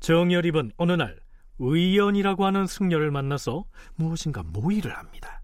정열입은 0.00 0.72
어느 0.76 0.92
날 0.92 1.18
의연이라고 1.58 2.44
하는 2.44 2.66
승려를 2.66 3.10
만나서 3.10 3.64
무엇인가 3.94 4.42
모의를 4.42 4.94
합니다. 4.94 5.40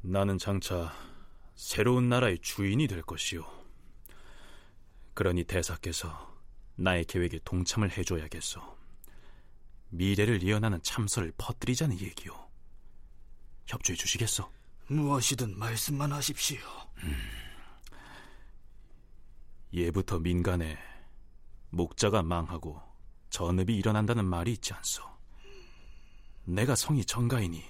나는 0.00 0.38
장차 0.38 0.92
새로운 1.54 2.08
나라의 2.08 2.40
주인이 2.40 2.88
될 2.88 3.02
것이오. 3.02 3.65
그러니 5.16 5.44
대사께서 5.44 6.36
나의 6.74 7.06
계획에 7.06 7.40
동참을 7.42 7.90
해줘야겠소. 7.96 8.60
미래를 9.88 10.42
예언하는 10.42 10.82
참설을 10.82 11.32
퍼뜨리자는 11.38 11.98
얘기요. 12.00 12.50
협조해 13.66 13.96
주시겠소? 13.96 14.52
무엇이든 14.88 15.58
말씀만 15.58 16.12
하십시오. 16.12 16.58
음. 16.98 17.16
예부터 19.72 20.18
민간에 20.18 20.76
목자가 21.70 22.22
망하고 22.22 22.78
전읍이 23.30 23.74
일어난다는 23.74 24.26
말이 24.26 24.52
있지 24.52 24.74
않소. 24.74 25.02
내가 26.44 26.74
성이 26.76 27.06
정가이니 27.06 27.64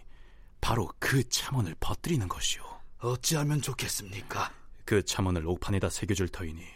바로 0.60 0.90
그 0.98 1.22
참언을 1.28 1.76
퍼뜨리는 1.78 2.26
것이오. 2.26 2.64
어찌하면 2.98 3.62
좋겠습니까? 3.62 4.52
그 4.84 5.04
참언을 5.04 5.46
옥판에다 5.46 5.90
새겨줄 5.90 6.28
터이니 6.30 6.75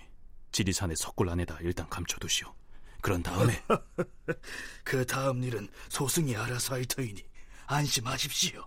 지리산의 0.53 0.97
석굴 0.97 1.29
안에다 1.29 1.59
일단 1.61 1.89
감춰두시오. 1.89 2.53
그런 3.01 3.23
다음에 3.23 3.63
그 4.85 5.07
다음 5.07 5.43
일은 5.43 5.69
소승이 5.89 6.37
알아서 6.37 6.75
할 6.75 6.85
터이니 6.85 7.23
안심하십시오. 7.67 8.65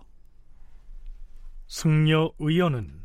승려 1.68 2.32
의원은 2.38 3.04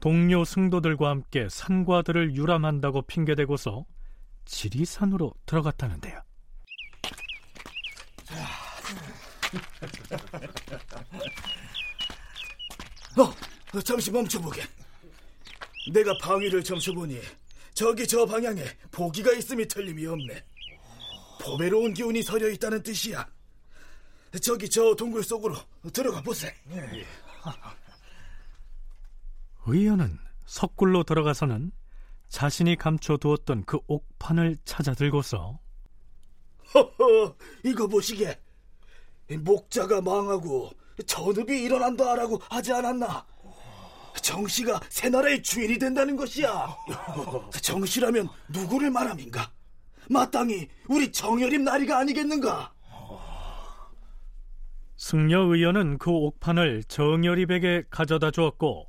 동료 0.00 0.44
승도들과 0.44 1.08
함께 1.10 1.48
산과들을 1.48 2.34
유람한다고 2.34 3.02
핑계대고서 3.02 3.84
지리산으로 4.44 5.32
들어갔다는데요. 5.46 6.22
어, 13.18 13.22
어, 13.22 13.80
잠시 13.82 14.10
멈춰보게. 14.10 14.62
내가 15.92 16.16
방위를 16.22 16.62
점쳐보니 16.62 17.20
저기 17.82 18.06
저 18.06 18.24
방향에 18.24 18.62
보기가 18.92 19.32
있음이 19.32 19.66
틀림이 19.66 20.06
없네. 20.06 20.44
보배로운 21.40 21.92
기운이 21.92 22.22
서려 22.22 22.48
있다는 22.48 22.80
뜻이야. 22.80 23.28
저기 24.40 24.70
저 24.70 24.94
동굴 24.94 25.24
속으로 25.24 25.56
들어가 25.92 26.22
보세. 26.22 26.54
의연은 29.66 30.16
석굴로 30.46 31.02
들어가서는 31.02 31.72
자신이 32.28 32.76
감춰두었던 32.76 33.64
그 33.64 33.80
옥판을 33.88 34.58
찾아 34.64 34.94
들고서 34.94 35.58
허허, 36.72 37.36
이거 37.64 37.88
보시게. 37.88 38.40
목자가 39.40 40.00
망하고 40.00 40.70
전읍이 41.04 41.64
일어난다라고 41.64 42.38
하지 42.48 42.72
않았나? 42.72 43.26
정씨가 44.20 44.80
새 44.88 45.08
나라의 45.08 45.42
주인이 45.42 45.78
된다는 45.78 46.16
것이야. 46.16 46.68
정씨라면 47.62 48.28
누구를 48.48 48.90
말함인가? 48.90 49.50
마땅히 50.10 50.68
우리 50.88 51.10
정열임 51.10 51.64
나리가 51.64 51.98
아니겠는가? 51.98 52.72
승려 54.96 55.40
의원은 55.40 55.98
그 55.98 56.10
옥판을 56.10 56.84
정열입에게 56.84 57.84
가져다 57.90 58.30
주었고 58.30 58.86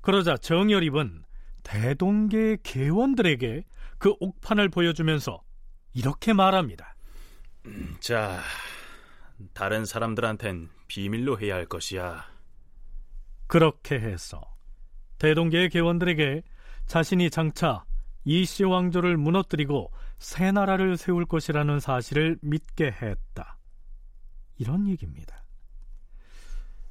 그러자 0.00 0.36
정열입은 0.36 1.24
대동계의 1.64 2.58
계원들에게 2.62 3.64
그 3.98 4.14
옥판을 4.20 4.68
보여주면서 4.68 5.42
이렇게 5.94 6.32
말합니다. 6.32 6.94
자, 8.00 8.40
다른 9.52 9.84
사람들한텐 9.84 10.68
비밀로 10.88 11.40
해야 11.40 11.54
할 11.54 11.66
것이야. 11.66 12.31
그렇게 13.52 13.96
해서 14.00 14.40
대동계의 15.18 15.68
계원들에게 15.68 16.42
자신이 16.86 17.28
장차 17.28 17.84
이씨 18.24 18.64
왕조를 18.64 19.18
무너뜨리고 19.18 19.92
새 20.16 20.52
나라를 20.52 20.96
세울 20.96 21.26
것이라는 21.26 21.78
사실을 21.78 22.38
믿게 22.40 22.86
했다. 22.86 23.58
이런 24.56 24.88
얘기입니다. 24.88 25.44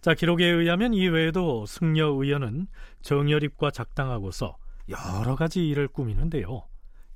자, 0.02 0.14
기록에 0.14 0.46
의하면 0.46 0.94
이 0.94 1.08
외에도 1.08 1.66
승려 1.66 2.10
의원은 2.10 2.68
정열입과 3.02 3.72
작당하고서 3.72 4.56
여러 4.90 5.36
가지 5.36 5.68
일을 5.68 5.88
꾸미는데요. 5.88 6.68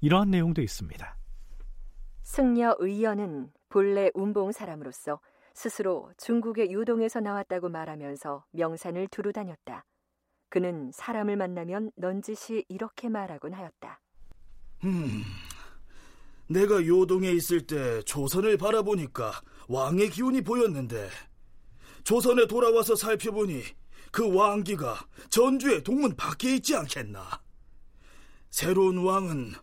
이러한 0.01 0.31
내용도 0.31 0.63
있습니다. 0.63 1.17
승려 2.23 2.75
의연은 2.79 3.51
본래 3.69 4.09
운봉 4.15 4.53
사람으로서 4.53 5.19
스스로 5.55 6.11
중국의 6.17 6.71
유동에서 6.71 7.21
나왔다고 7.21 7.69
말하면서 7.69 8.45
명산을 8.51 9.07
두루 9.07 9.31
다녔다. 9.31 9.85
그는 10.49 10.91
사람을 10.93 11.37
만나면 11.37 11.91
넌지시 11.95 12.65
이렇게 12.67 13.09
말하곤 13.09 13.53
하였다. 13.53 14.01
음, 14.83 15.23
내가 16.47 16.85
요동에 16.85 17.31
있을 17.31 17.65
때 17.65 18.01
조선을 18.03 18.57
바라보니까 18.57 19.31
왕의 19.69 20.09
기운이 20.09 20.41
보였는데 20.41 21.09
조선에 22.03 22.47
돌아와서 22.47 22.95
살펴보니 22.95 23.63
그 24.11 24.35
왕기가 24.35 25.07
전주의 25.29 25.81
동문 25.83 26.15
밖에 26.17 26.55
있지 26.55 26.75
않겠나. 26.75 27.41
새로운 28.49 28.97
왕은 28.97 29.53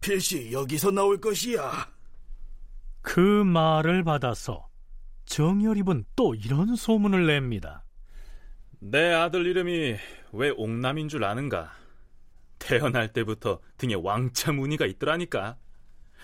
필시 0.00 0.52
여기서 0.52 0.92
나올 0.92 1.20
것이야. 1.20 1.92
그 3.02 3.20
말을 3.20 4.04
받아서 4.04 4.69
정열입은 5.24 6.04
또 6.16 6.34
이런 6.34 6.74
소문을 6.76 7.26
냅니다. 7.26 7.84
내 8.78 9.12
아들 9.12 9.46
이름이 9.46 9.96
왜 10.32 10.50
옥남인 10.50 11.08
줄 11.08 11.24
아는가? 11.24 11.72
태어날 12.58 13.12
때부터 13.12 13.60
등에 13.76 13.94
왕자 13.94 14.52
무늬가 14.52 14.86
있더라니까. 14.86 15.56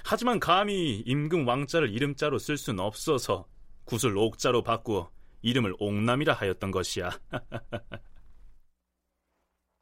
하지만 0.04 0.38
감히 0.38 1.00
임금 1.00 1.46
왕자를 1.46 1.90
이름자로 1.90 2.38
쓸 2.38 2.56
수는 2.56 2.80
없어서 2.80 3.46
구슬 3.84 4.16
옥자로 4.16 4.62
바꾸어 4.62 5.10
이름을 5.42 5.74
옥남이라 5.78 6.32
하였던 6.34 6.70
것이야. 6.70 7.10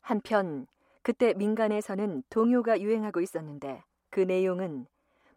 한편 0.00 0.66
그때 1.02 1.34
민간에서는 1.34 2.22
동요가 2.30 2.80
유행하고 2.80 3.20
있었는데 3.20 3.82
그 4.10 4.20
내용은 4.20 4.86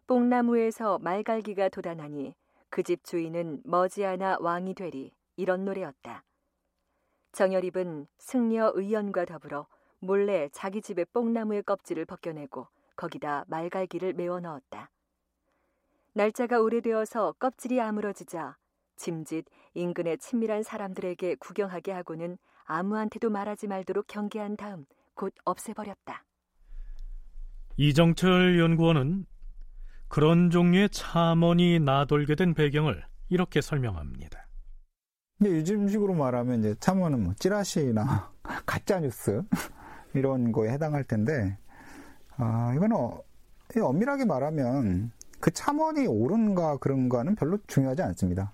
뽕나무에서 0.06 0.98
말갈기가 0.98 1.68
돋아나니 1.68 2.34
그 2.70 2.82
집 2.82 3.04
주인은 3.04 3.62
머지않아 3.64 4.38
왕이 4.40 4.74
되리 4.74 5.12
이런 5.36 5.64
노래였다. 5.64 6.24
정열입은 7.32 8.06
승려 8.18 8.72
의연과 8.74 9.24
더불어 9.26 9.66
몰래 10.00 10.48
자기 10.52 10.80
집의 10.80 11.06
뽕나무의 11.12 11.62
껍질을 11.62 12.04
벗겨내고 12.04 12.68
거기다 12.96 13.44
말갈기를 13.48 14.12
메워 14.14 14.40
넣었다. 14.40 14.90
날짜가 16.14 16.60
오래되어서 16.60 17.32
껍질이 17.38 17.80
아물어지자 17.80 18.56
짐짓 18.96 19.46
인근의 19.74 20.18
친밀한 20.18 20.62
사람들에게 20.62 21.36
구경하게 21.36 21.92
하고는 21.92 22.38
아무한테도 22.64 23.30
말하지 23.30 23.68
말도록 23.68 24.06
경계한 24.08 24.56
다음 24.56 24.84
곧 25.14 25.32
없애버렸다. 25.44 26.24
이정철 27.76 28.58
연구원은 28.58 29.26
그런 30.08 30.50
종류의 30.50 30.88
참언이 30.90 31.80
나돌게 31.80 32.34
된 32.34 32.54
배경을 32.54 33.04
이렇게 33.28 33.60
설명합니다. 33.60 34.46
이제 35.40 35.50
요즘식으로 35.50 36.14
말하면 36.14 36.60
이제 36.60 36.74
참언은 36.80 37.22
뭐 37.22 37.34
찌라시나 37.38 38.32
가짜 38.66 39.00
뉴스 39.00 39.42
이런 40.14 40.50
거에 40.50 40.70
해당할 40.70 41.04
텐데 41.04 41.56
아, 42.36 42.72
이거는 42.74 42.96
어, 42.96 43.20
엄밀하게 43.80 44.24
말하면 44.24 45.12
그 45.40 45.50
참언이 45.50 46.06
옳은가 46.06 46.78
그런가는 46.78 47.34
별로 47.36 47.58
중요하지 47.66 48.02
않습니다. 48.02 48.52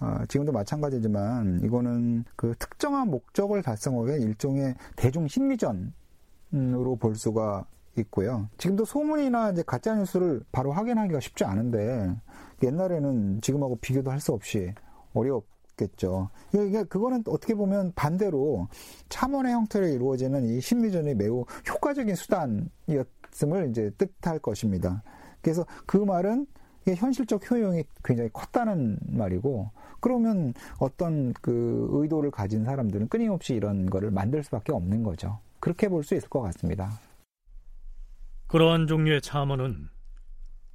어, 0.00 0.24
지금도 0.28 0.52
마찬가지지만 0.52 1.60
이거는 1.62 2.24
그 2.34 2.54
특정한 2.58 3.08
목적을 3.10 3.62
달성하기 3.62 4.08
위한 4.08 4.22
일종의 4.22 4.74
대중 4.96 5.28
심리전으로 5.28 6.96
볼 6.98 7.14
수가 7.14 7.66
있고요. 7.96 8.48
지금도 8.58 8.84
소문이나 8.84 9.50
이제 9.50 9.62
가짜 9.66 9.94
뉴스를 9.94 10.42
바로 10.52 10.72
확인하기가 10.72 11.20
쉽지 11.20 11.44
않은데 11.44 12.14
옛날에는 12.62 13.40
지금하고 13.40 13.76
비교도 13.76 14.10
할 14.10 14.20
수 14.20 14.32
없이 14.32 14.72
어렵겠죠. 15.14 16.30
이게 16.52 16.84
그거는 16.84 17.22
어떻게 17.26 17.54
보면 17.54 17.92
반대로 17.94 18.68
참원의 19.08 19.52
형태로 19.52 19.86
이루어지는 19.88 20.44
이 20.44 20.60
심리전이 20.60 21.14
매우 21.14 21.44
효과적인 21.68 22.14
수단이었음을 22.14 23.70
이제 23.70 23.90
뜻할 23.98 24.38
것입니다. 24.38 25.02
그래서 25.42 25.64
그 25.86 25.96
말은 25.96 26.46
현실적 26.86 27.50
효용이 27.50 27.84
굉장히 28.04 28.30
컸다는 28.32 28.98
말이고 29.08 29.70
그러면 30.00 30.54
어떤 30.78 31.32
그 31.40 31.88
의도를 31.90 32.30
가진 32.30 32.64
사람들은 32.64 33.08
끊임없이 33.08 33.54
이런 33.54 33.86
거를 33.86 34.10
만들 34.10 34.42
수밖에 34.44 34.72
없는 34.72 35.02
거죠. 35.02 35.38
그렇게 35.58 35.88
볼 35.88 36.04
수 36.04 36.14
있을 36.14 36.28
것 36.28 36.40
같습니다. 36.42 36.90
그러한 38.48 38.86
종류의 38.86 39.22
참언은 39.22 39.88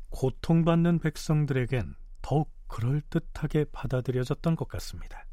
고통받는 0.09 0.99
백성들에겐 0.99 1.95
더욱 2.21 2.51
그럴듯하게 2.67 3.65
받아들여졌던 3.71 4.55
것 4.55 4.67
같습니다. 4.67 5.25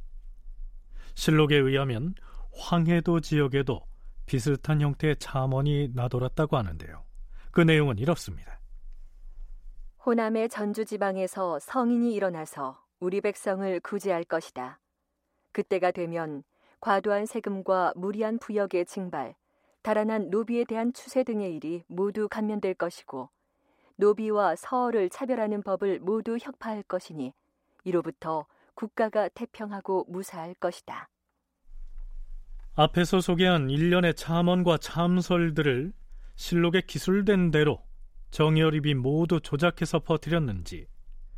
실록에 1.14 1.56
의하면 1.56 2.14
황해도 2.52 3.20
지역에도 3.20 3.82
비슷한 4.26 4.80
형태의 4.80 5.16
참언이 5.16 5.92
나돌았다고 5.94 6.56
하는데요. 6.56 7.04
그 7.50 7.60
내용은 7.60 7.98
이렇습니다. 7.98 8.60
호남의 10.06 10.48
전주 10.48 10.84
지방에서 10.84 11.58
성인이 11.58 12.14
일어나서 12.14 12.80
우리 13.00 13.20
백성을 13.20 13.80
구제할 13.80 14.24
것이다. 14.24 14.80
그때가 15.52 15.90
되면 15.90 16.44
과도한 16.80 17.26
세금과 17.26 17.94
무리한 17.96 18.38
부역의 18.38 18.86
징발, 18.86 19.34
달아난 19.88 20.28
노비에 20.28 20.64
대한 20.64 20.92
추세 20.92 21.24
등의 21.24 21.56
일이 21.56 21.82
모두 21.86 22.28
감면될 22.28 22.74
것이고 22.74 23.30
노비와 23.96 24.54
서어를 24.54 25.08
차별하는 25.08 25.62
법을 25.62 26.00
모두 26.00 26.36
혁파할 26.38 26.82
것이니 26.82 27.32
이로부터 27.84 28.44
국가가 28.74 29.30
태평하고 29.30 30.04
무사할 30.10 30.52
것이다. 30.52 31.08
앞에서 32.74 33.22
소개한 33.22 33.70
일련의 33.70 34.12
참언과 34.12 34.76
참설들을 34.76 35.94
실록에 36.36 36.82
기술된 36.82 37.50
대로 37.50 37.82
정여립이 38.30 38.92
모두 38.92 39.40
조작해서 39.40 40.00
퍼뜨렸는지 40.00 40.86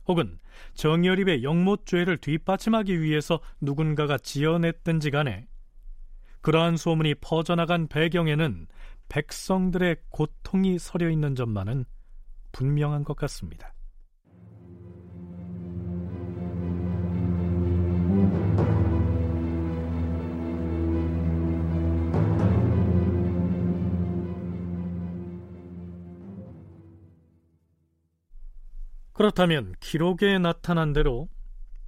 혹은 0.08 0.40
정여립의 0.74 1.44
영모죄를 1.44 2.16
뒷받침하기 2.16 3.00
위해서 3.00 3.38
누군가가 3.60 4.18
지어냈든지 4.18 5.12
간에 5.12 5.46
그러한 6.42 6.76
소문이 6.76 7.16
퍼져나간 7.16 7.86
배경에는 7.88 8.66
백성들의 9.08 9.96
고통이 10.08 10.78
서려 10.78 11.10
있는 11.10 11.34
점만은 11.34 11.84
분명한 12.52 13.04
것 13.04 13.16
같습니다. 13.16 13.74
그렇다면 29.12 29.74
기록에 29.80 30.38
나타난 30.38 30.94
대로 30.94 31.28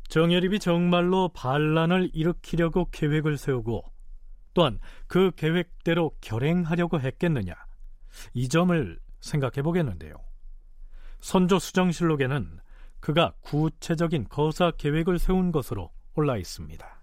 정예립이 0.08 0.58
정말로 0.58 1.30
반란을 1.30 2.10
일으키려고 2.12 2.90
계획을 2.90 3.38
세우고 3.38 3.91
또한 4.54 4.78
그 5.06 5.30
계획대로 5.36 6.12
결행하려고 6.20 7.00
했겠느냐 7.00 7.54
이 8.34 8.48
점을 8.48 8.98
생각해 9.20 9.62
보겠는데요. 9.62 10.14
선조 11.20 11.58
수정실록에는 11.58 12.60
그가 13.00 13.34
구체적인 13.40 14.28
거사 14.28 14.70
계획을 14.72 15.18
세운 15.18 15.52
것으로 15.52 15.90
올라 16.14 16.36
있습니다. 16.36 17.02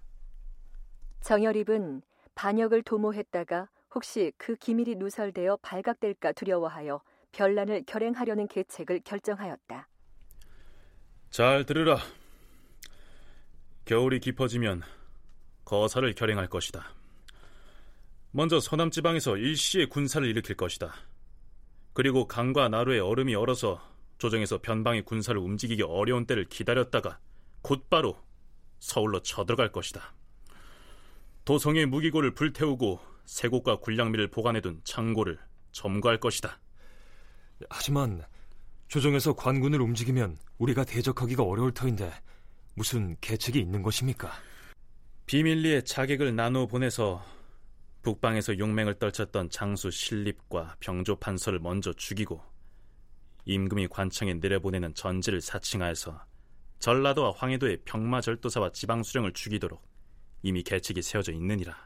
정열입은 1.20 2.02
반역을 2.34 2.82
도모했다가 2.82 3.68
혹시 3.94 4.32
그 4.38 4.54
기밀이 4.54 4.94
누설되어 4.96 5.58
발각될까 5.62 6.32
두려워하여 6.32 7.02
별난을 7.32 7.84
결행하려는 7.86 8.48
계책을 8.48 9.00
결정하였다. 9.00 9.88
잘 11.30 11.64
들으라. 11.64 11.98
겨울이 13.84 14.20
깊어지면 14.20 14.82
거사를 15.64 16.12
결행할 16.14 16.48
것이다. 16.48 16.99
먼저 18.32 18.60
서남 18.60 18.90
지방에서 18.90 19.36
일시에 19.36 19.86
군사를 19.86 20.26
일으킬 20.26 20.56
것이다. 20.56 20.92
그리고 21.92 22.28
강과 22.28 22.68
나루의 22.68 23.00
얼음이 23.00 23.34
얼어서 23.34 23.82
조정에서 24.18 24.58
변방의 24.58 25.04
군사를 25.04 25.38
움직이기 25.40 25.82
어려운 25.82 26.26
때를 26.26 26.44
기다렸다가 26.44 27.18
곧바로 27.62 28.16
서울로 28.78 29.20
쳐들어갈 29.20 29.72
것이다. 29.72 30.14
도성의 31.44 31.86
무기고를 31.86 32.34
불태우고 32.34 33.00
세곡과 33.24 33.80
군량미를 33.80 34.28
보관해둔 34.28 34.80
창고를 34.84 35.38
점거할 35.72 36.20
것이다. 36.20 36.60
하지만 37.68 38.22
조정에서 38.88 39.34
관군을 39.34 39.80
움직이면 39.80 40.38
우리가 40.58 40.84
대적하기가 40.84 41.42
어려울 41.42 41.72
터인데 41.72 42.12
무슨 42.74 43.16
계책이 43.20 43.58
있는 43.58 43.82
것입니까? 43.82 44.30
비밀리에 45.26 45.82
자객을 45.82 46.34
나누어 46.34 46.66
보내서 46.66 47.24
북방에서 48.02 48.58
용맹을 48.58 48.94
떨쳤던 48.98 49.50
장수 49.50 49.90
신립과 49.90 50.76
병조 50.80 51.16
판서를 51.16 51.58
먼저 51.58 51.92
죽이고 51.92 52.42
임금이 53.44 53.88
관청에 53.88 54.34
내려보내는 54.34 54.94
전지를 54.94 55.40
사칭하여서 55.40 56.24
전라도와 56.78 57.32
황해도의 57.36 57.82
병마 57.84 58.20
절도사와 58.22 58.72
지방 58.72 59.02
수령을 59.02 59.32
죽이도록 59.32 59.82
이미 60.42 60.62
계책이 60.62 61.02
세워져 61.02 61.32
있느니라. 61.32 61.76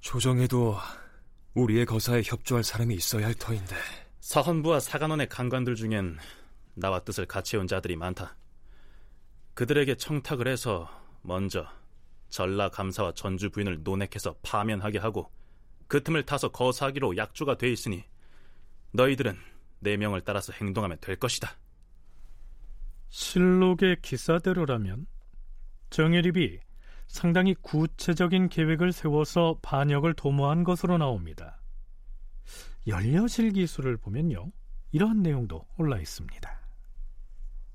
조정에도 0.00 0.76
우리의 1.54 1.86
거사에 1.86 2.22
협조할 2.24 2.62
사람이 2.64 2.94
있어야 2.94 3.26
할 3.26 3.34
터인데. 3.34 3.74
사헌부와 4.20 4.80
사관원의 4.80 5.28
간관들 5.28 5.74
중엔 5.74 6.18
나와 6.74 7.00
뜻을 7.00 7.26
같이 7.26 7.56
해온 7.56 7.66
자들이 7.66 7.96
많다. 7.96 8.36
그들에게 9.54 9.96
청탁을 9.96 10.48
해서 10.48 10.88
먼저 11.22 11.66
전라 12.32 12.70
감사와 12.70 13.12
전주 13.12 13.50
부인을 13.50 13.82
논핵해서 13.84 14.34
파면하게 14.42 14.98
하고 14.98 15.30
그 15.86 16.02
틈을 16.02 16.24
타서 16.24 16.48
거사하기로 16.50 17.18
약조가 17.18 17.58
돼 17.58 17.70
있으니 17.70 18.02
너희들은 18.92 19.36
내 19.80 19.98
명을 19.98 20.22
따라서 20.22 20.50
행동하면 20.54 20.96
될 21.02 21.16
것이다. 21.16 21.50
실록의 23.10 23.98
기사대로라면 24.00 25.06
정예립이 25.90 26.58
상당히 27.06 27.54
구체적인 27.60 28.48
계획을 28.48 28.92
세워서 28.92 29.58
반역을 29.60 30.14
도모한 30.14 30.64
것으로 30.64 30.96
나옵니다. 30.96 31.60
연려실 32.86 33.52
기술을 33.52 33.98
보면요. 33.98 34.50
이런 34.90 35.22
내용도 35.22 35.66
올라 35.76 35.98
있습니다. 35.98 36.50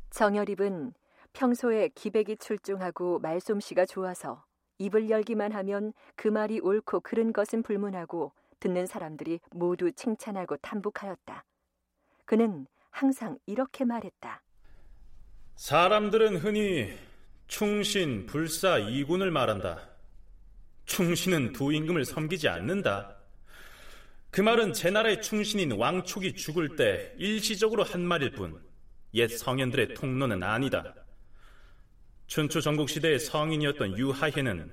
정열입은 0.10 0.94
평소에 1.34 1.90
기백이 1.90 2.38
출중하고 2.38 3.20
말솜씨가 3.20 3.86
좋아서 3.86 4.47
입을 4.80 5.10
열기만 5.10 5.52
하면 5.52 5.94
그 6.16 6.28
말이 6.28 6.60
옳고 6.60 7.02
그른 7.02 7.34
것은 7.34 7.64
불문하고 7.64 8.32
듣는 8.60 8.86
사람들이 8.86 9.40
모두 9.52 9.92
칭찬하고 9.92 10.58
탐복하였다. 10.58 11.44
그는 12.26 12.68
항상 12.90 13.38
이렇게 13.46 13.86
말했다. 13.86 14.42
사람들은 15.56 16.38
흔히 16.38 16.98
충신, 17.48 18.26
불사, 18.26 18.78
이군을 18.78 19.32
말한다. 19.32 19.90
충신은 20.86 21.54
두 21.54 21.74
임금을 21.74 22.06
섬기지 22.06 22.48
않는다. 22.48 23.16
그 24.30 24.42
말은 24.42 24.74
제 24.74 24.92
나라의 24.92 25.22
충신인 25.22 25.72
왕촉이 25.72 26.34
죽을 26.34 26.76
때 26.76 27.14
일시적으로 27.18 27.84
한 27.84 28.02
말일 28.02 28.32
뿐, 28.32 28.62
옛 29.14 29.28
성현들의 29.28 29.94
통로는 29.96 30.44
아니다. 30.44 30.94
춘추 32.28 32.62
전국 32.62 32.90
시대의 32.90 33.20
성인이었던 33.20 33.98
유하해는 33.98 34.72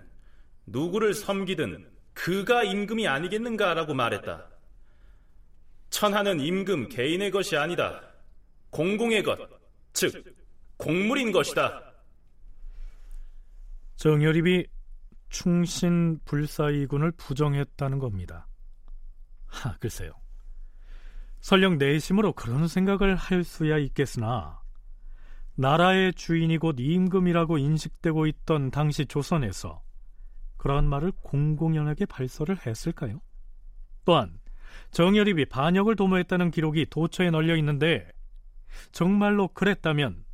누구를 0.67 1.15
섬기든 1.15 1.89
그가 2.13 2.63
임금이 2.63 3.07
아니겠는가라고 3.09 3.95
말했다. 3.95 4.49
천하는 5.91 6.41
임금 6.41 6.89
개인의 6.89 7.31
것이 7.31 7.57
아니다. 7.57 8.03
공공의 8.71 9.23
것, 9.23 9.39
즉 9.93 10.25
공물인 10.77 11.31
것이다. 11.31 11.93
정열입이 13.97 14.67
충신 15.29 16.19
불사이군을 16.25 17.13
부정했다는 17.13 18.01
겁니다. 18.01 18.49
하, 19.47 19.77
글쎄요. 19.79 20.13
설령 21.41 21.79
내심으로 21.79 22.33
그런 22.33 22.67
생각을 22.67 23.15
할 23.15 23.45
수야 23.45 23.79
있겠으나 23.79 24.64
나라의 25.57 26.15
주인이 26.15 26.59
곧 26.59 26.77
임금이라고 26.79 27.59
인식되고 27.59 28.27
있던 28.27 28.71
당시 28.71 29.07
조선에서 29.07 29.83
그러한 30.57 30.89
말을 30.89 31.13
공공연하게 31.23 32.07
발설을 32.07 32.67
했을까요? 32.67 33.21
또한 34.05 34.41
정열입이 34.91 35.47
반역을 35.47 35.97
도모했다는 35.97 36.51
기록이 36.51 36.87
도처에 36.91 37.31
널려 37.31 37.57
있는데 37.57 38.09
정말로 38.93 39.49
그랬다면 39.49 40.25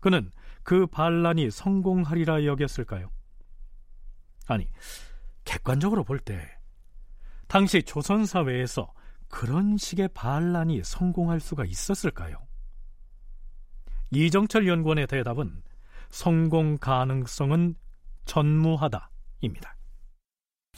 그는 0.00 0.30
그 0.62 0.86
반란이 0.86 1.50
성공하리라 1.50 2.44
여겼을까요? 2.44 3.10
아니, 4.46 4.68
객관적으로 5.44 6.04
볼 6.04 6.18
때 6.20 6.58
당시 7.46 7.82
조선 7.82 8.26
사회에서 8.26 8.92
그런 9.28 9.78
식의 9.78 10.08
반란이 10.12 10.82
성공할 10.84 11.40
수가 11.40 11.64
있었을까요? 11.64 12.47
이정철 14.10 14.66
연구원의 14.66 15.06
대답은 15.06 15.62
성공 16.10 16.78
가능성은 16.78 17.74
전무하다입니다. 18.24 19.77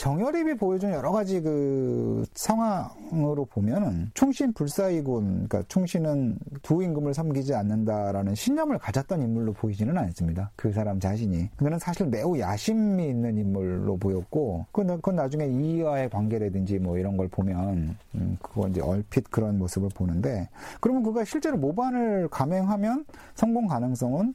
정열입이 0.01 0.55
보여준 0.55 0.93
여러 0.93 1.13
가지 1.13 1.43
그 1.43 2.25
상황으로 2.33 3.45
보면은 3.45 4.11
충신 4.15 4.51
불사이군, 4.55 5.47
그러니까 5.47 5.63
충신은 5.69 6.39
두 6.63 6.83
임금을 6.83 7.13
섬기지 7.13 7.55
않는다라는 7.55 8.35
신념을 8.35 8.79
가졌던 8.79 9.21
인물로 9.21 9.53
보이지는 9.53 9.99
않습니다. 9.99 10.53
그 10.57 10.73
사람 10.73 11.01
자신이. 11.01 11.51
그는 11.55 11.79
사실 11.79 12.07
매우 12.07 12.39
야심이 12.39 13.11
있는 13.11 13.37
인물로 13.37 13.99
보였고, 13.99 14.65
그건, 14.73 14.97
그건 14.97 15.17
나중에 15.17 15.45
이와의 15.45 16.09
관계라든지 16.09 16.79
뭐 16.79 16.97
이런 16.97 17.19
걸 17.19 17.29
보면, 17.29 17.95
음, 18.15 18.39
그거 18.41 18.69
이제 18.69 18.81
얼핏 18.81 19.31
그런 19.31 19.59
모습을 19.59 19.91
보는데, 19.95 20.49
그러면 20.81 21.03
그가 21.03 21.27
실제로 21.27 21.59
모반을 21.59 22.29
감행하면 22.29 23.05
성공 23.35 23.67
가능성은 23.67 24.33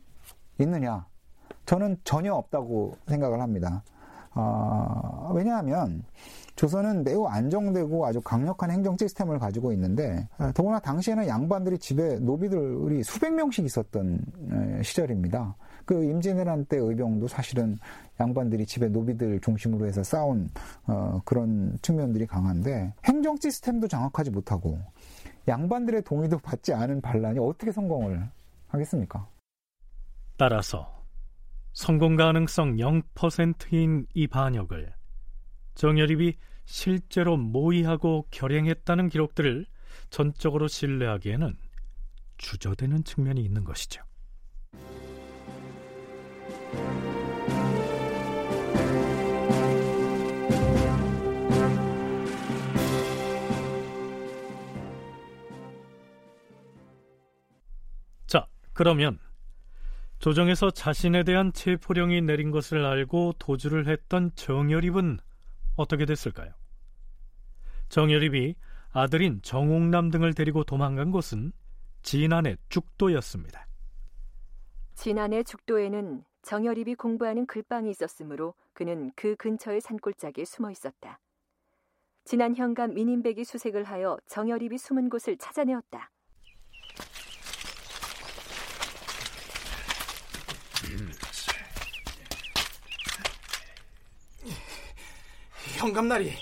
있느냐? 0.60 1.08
저는 1.66 1.98
전혀 2.04 2.36
없다고 2.36 2.98
생각을 3.08 3.42
합니다. 3.42 3.82
어, 4.36 5.32
왜냐하면 5.34 6.04
조선은 6.56 7.04
매우 7.04 7.26
안정되고 7.26 8.06
아주 8.06 8.22
강력한 8.22 8.72
행정 8.72 8.96
시스템을 8.98 9.40
가지고 9.40 9.74
있는데 9.74 10.28
어, 10.38 10.52
더구나 10.54 10.80
당시에는 10.80 11.28
양반들이 11.28 11.78
집에 11.80 12.20
노비들이 12.20 13.04
수백 13.04 13.34
명씩 13.34 13.66
있었던 13.66 14.20
시절입니다. 14.84 15.56
그 15.86 16.04
임진왜란 16.04 16.66
때 16.66 16.78
의병도 16.78 17.28
사실은 17.28 17.78
양반들이 18.20 18.66
집에 18.66 18.88
노비들 18.88 19.40
중심으로 19.42 19.86
해서 19.86 20.04
싸운 20.04 20.50
어, 20.88 21.22
그런 21.26 21.78
측면들이 21.82 22.26
강한데 22.26 22.94
행정 23.06 23.36
시스템도 23.38 23.88
정확하지 23.88 24.32
못하고 24.32 24.80
양반들의 25.48 26.02
동의도 26.04 26.40
받지 26.40 26.74
않은 26.74 27.02
반란이 27.02 27.40
어떻게 27.40 27.72
성공을 27.72 28.28
하겠습니까? 28.70 29.28
따라서 30.38 30.95
성공 31.76 32.16
가능성 32.16 32.78
0%인 32.78 34.08
이 34.14 34.28
반역을 34.28 34.94
정열입이 35.76 36.38
실제로 36.64 37.36
모의하고 37.36 38.28
결행했다는 38.32 39.10
기록들을 39.10 39.66
전적으로 40.10 40.70
신뢰하기에는 40.70 41.58
주저되는 42.38 43.04
측면이 43.04 43.44
있는 43.44 43.66
것이죠. 43.66 44.02
자, 58.28 58.48
그러면 58.72 59.20
조정에서 60.26 60.72
자신에 60.72 61.22
대한 61.22 61.54
체포령이 61.54 62.24
내린 62.24 62.50
것을 62.50 62.84
알고 62.84 63.34
도주를 63.38 63.88
했던 63.88 64.32
정열입은 64.34 65.20
어떻게 65.76 66.08
됐을까요? 66.08 66.52
정열입이 67.90 68.56
아들인 68.92 69.40
정옥남 69.44 70.10
등을 70.10 70.34
데리고 70.34 70.64
도망간 70.64 71.12
곳은 71.12 71.52
진안의 72.02 72.58
죽도였습니다. 72.70 73.68
진안의 74.96 75.44
죽도에는 75.44 76.24
정열입이 76.42 76.96
공부하는 76.96 77.46
글방이 77.46 77.92
있었으므로 77.92 78.56
그는 78.74 79.12
그 79.16 79.36
근처의 79.36 79.80
산골짜기에 79.80 80.46
숨어 80.46 80.72
있었다. 80.72 81.20
진안 82.24 82.56
현감 82.56 82.96
민인백이 82.96 83.44
수색을 83.44 83.84
하여 83.84 84.18
정열입이 84.26 84.80
숨은 84.80 85.12
곳을 85.12 85.38
찾아내었다. 85.38 86.10
현감나리, 95.76 96.34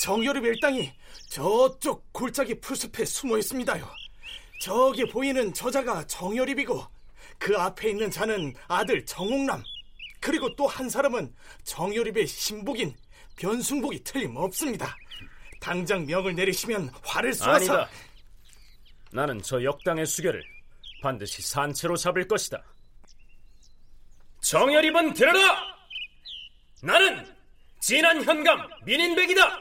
정열입 0.00 0.44
일당이 0.44 0.92
저쪽 1.30 2.12
골짜기 2.12 2.60
풀숲에 2.60 3.04
숨어 3.04 3.36
있습니다요. 3.38 3.88
저기 4.60 5.04
보이는 5.06 5.52
저자가 5.52 6.06
정열입이고 6.06 6.84
그 7.38 7.56
앞에 7.56 7.90
있는 7.90 8.10
자는 8.10 8.54
아들 8.68 9.04
정옥남 9.04 9.62
그리고 10.20 10.54
또 10.56 10.66
한 10.66 10.88
사람은 10.88 11.32
정열입의 11.64 12.26
신복인 12.26 12.94
변승복이 13.36 14.02
틀림없습니다. 14.04 14.96
당장 15.60 16.06
명을 16.06 16.34
내리시면 16.34 16.90
화를 17.02 17.32
쏘아서. 17.34 17.86
나는 19.10 19.40
저 19.42 19.62
역당의 19.62 20.06
수결을 20.06 20.42
반드시 21.02 21.42
산채로 21.42 21.96
잡을 21.96 22.26
것이다. 22.28 22.62
정열입은 24.40 25.14
들어라! 25.14 25.76
나는 26.82 27.37
진한 27.80 28.22
현감 28.22 28.68
민인백이다. 28.84 29.60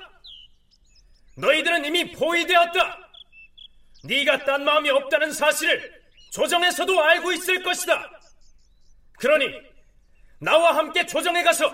너희들은 1.38 1.86
이미 1.86 2.12
포위되었다. 2.12 2.98
네가 4.04 4.46
딴 4.46 4.64
마음이 4.64 4.90
없다는 4.90 5.32
사실을 5.32 6.02
조정에서도 6.32 7.04
알고 7.04 7.32
있을 7.34 7.64
것이다. 7.64 8.10
그러니 9.20 9.46
나와 10.40 10.76
함께 10.76 11.06
조정에 11.06 11.44
가서 11.44 11.72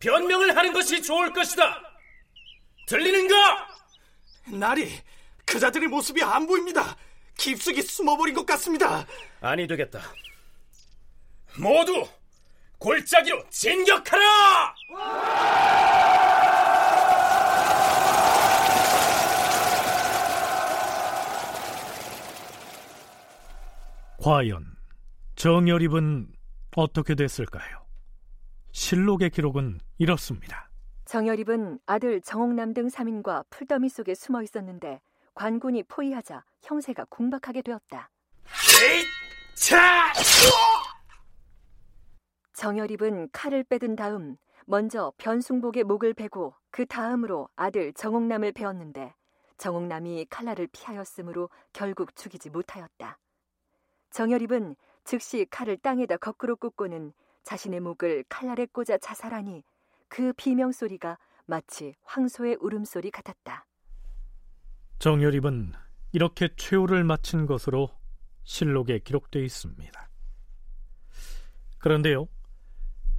변명을 0.00 0.56
하는 0.56 0.72
것이 0.72 1.02
좋을 1.02 1.32
것이다. 1.32 1.82
들리는가? 2.86 3.68
나리, 4.52 4.92
그자들의 5.46 5.88
모습이 5.88 6.22
안 6.22 6.46
보입니다. 6.46 6.96
깊숙이 7.38 7.82
숨어버린 7.82 8.34
것 8.34 8.46
같습니다. 8.46 9.06
아니 9.40 9.66
되겠다. 9.66 10.00
모두 11.56 12.06
골짜기로 12.84 13.42
진격하라! 13.48 14.74
과연 24.22 24.66
정열입은 25.36 26.28
어떻게 26.76 27.14
됐을까요? 27.14 27.86
실록의 28.72 29.30
기록은 29.30 29.80
이렇습니다. 29.96 30.68
정열입은 31.06 31.78
아들 31.86 32.20
정옥남 32.20 32.74
등 32.74 32.88
3인과 32.88 33.48
풀더미 33.48 33.88
속에 33.88 34.14
숨어 34.14 34.42
있었는데 34.42 35.00
관군이 35.32 35.84
포위하자 35.84 36.44
형세가 36.62 37.06
궁박하게 37.06 37.62
되었다. 37.62 38.10
차! 39.54 40.12
정열입은 42.54 43.30
칼을 43.32 43.64
빼든 43.64 43.96
다음 43.96 44.36
먼저 44.66 45.12
변숭복의 45.18 45.84
목을 45.84 46.14
베고 46.14 46.54
그 46.70 46.86
다음으로 46.86 47.48
아들 47.56 47.92
정옥남을 47.92 48.52
베었는데 48.52 49.12
정옥남이 49.58 50.26
칼날을 50.30 50.68
피하였으므로 50.72 51.50
결국 51.72 52.14
죽이지 52.16 52.50
못하였다. 52.50 53.18
정열입은 54.10 54.76
즉시 55.04 55.46
칼을 55.50 55.76
땅에다 55.78 56.16
거꾸로 56.16 56.56
꽂고는 56.56 57.12
자신의 57.42 57.80
목을 57.80 58.24
칼날에 58.28 58.66
꽂아 58.66 58.98
자살하니 58.98 59.64
그 60.08 60.32
비명 60.34 60.72
소리가 60.72 61.18
마치 61.46 61.94
황소의 62.04 62.58
울음소리 62.60 63.10
같았다. 63.10 63.66
정열입은 65.00 65.72
이렇게 66.12 66.48
최후를 66.56 67.04
마친 67.04 67.46
것으로 67.46 67.90
실록에 68.44 69.00
기록되어 69.00 69.42
있습니다. 69.42 70.08
그런데요, 71.78 72.28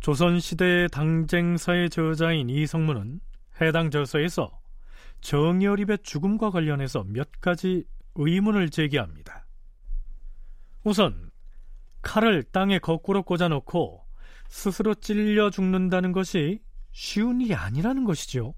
조선시대의 0.05 0.89
당쟁사의 0.89 1.89
저자인 1.89 2.47
이성문은 2.47 3.21
해당 3.59 3.89
저서에서 3.89 4.61
정열입의 5.21 5.97
죽음과 6.03 6.51
관련해서 6.51 7.03
몇 7.07 7.27
가지 7.41 7.85
의문을 8.13 8.69
제기합니다. 8.69 9.47
우선 10.83 11.31
칼을 12.03 12.43
땅에 12.43 12.77
거꾸로 12.77 13.23
꽂아놓고 13.23 14.05
스스로 14.47 14.93
찔려 14.93 15.49
죽는다는 15.49 16.11
것이 16.11 16.61
쉬운 16.91 17.41
일이 17.41 17.55
아니라는 17.55 18.03
것이죠. 18.03 18.53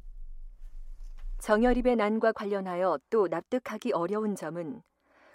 정열입의 1.39 1.95
난과 1.95 2.33
관련하여 2.33 2.99
또 3.09 3.29
납득하기 3.29 3.93
어려운 3.93 4.35
점은 4.35 4.81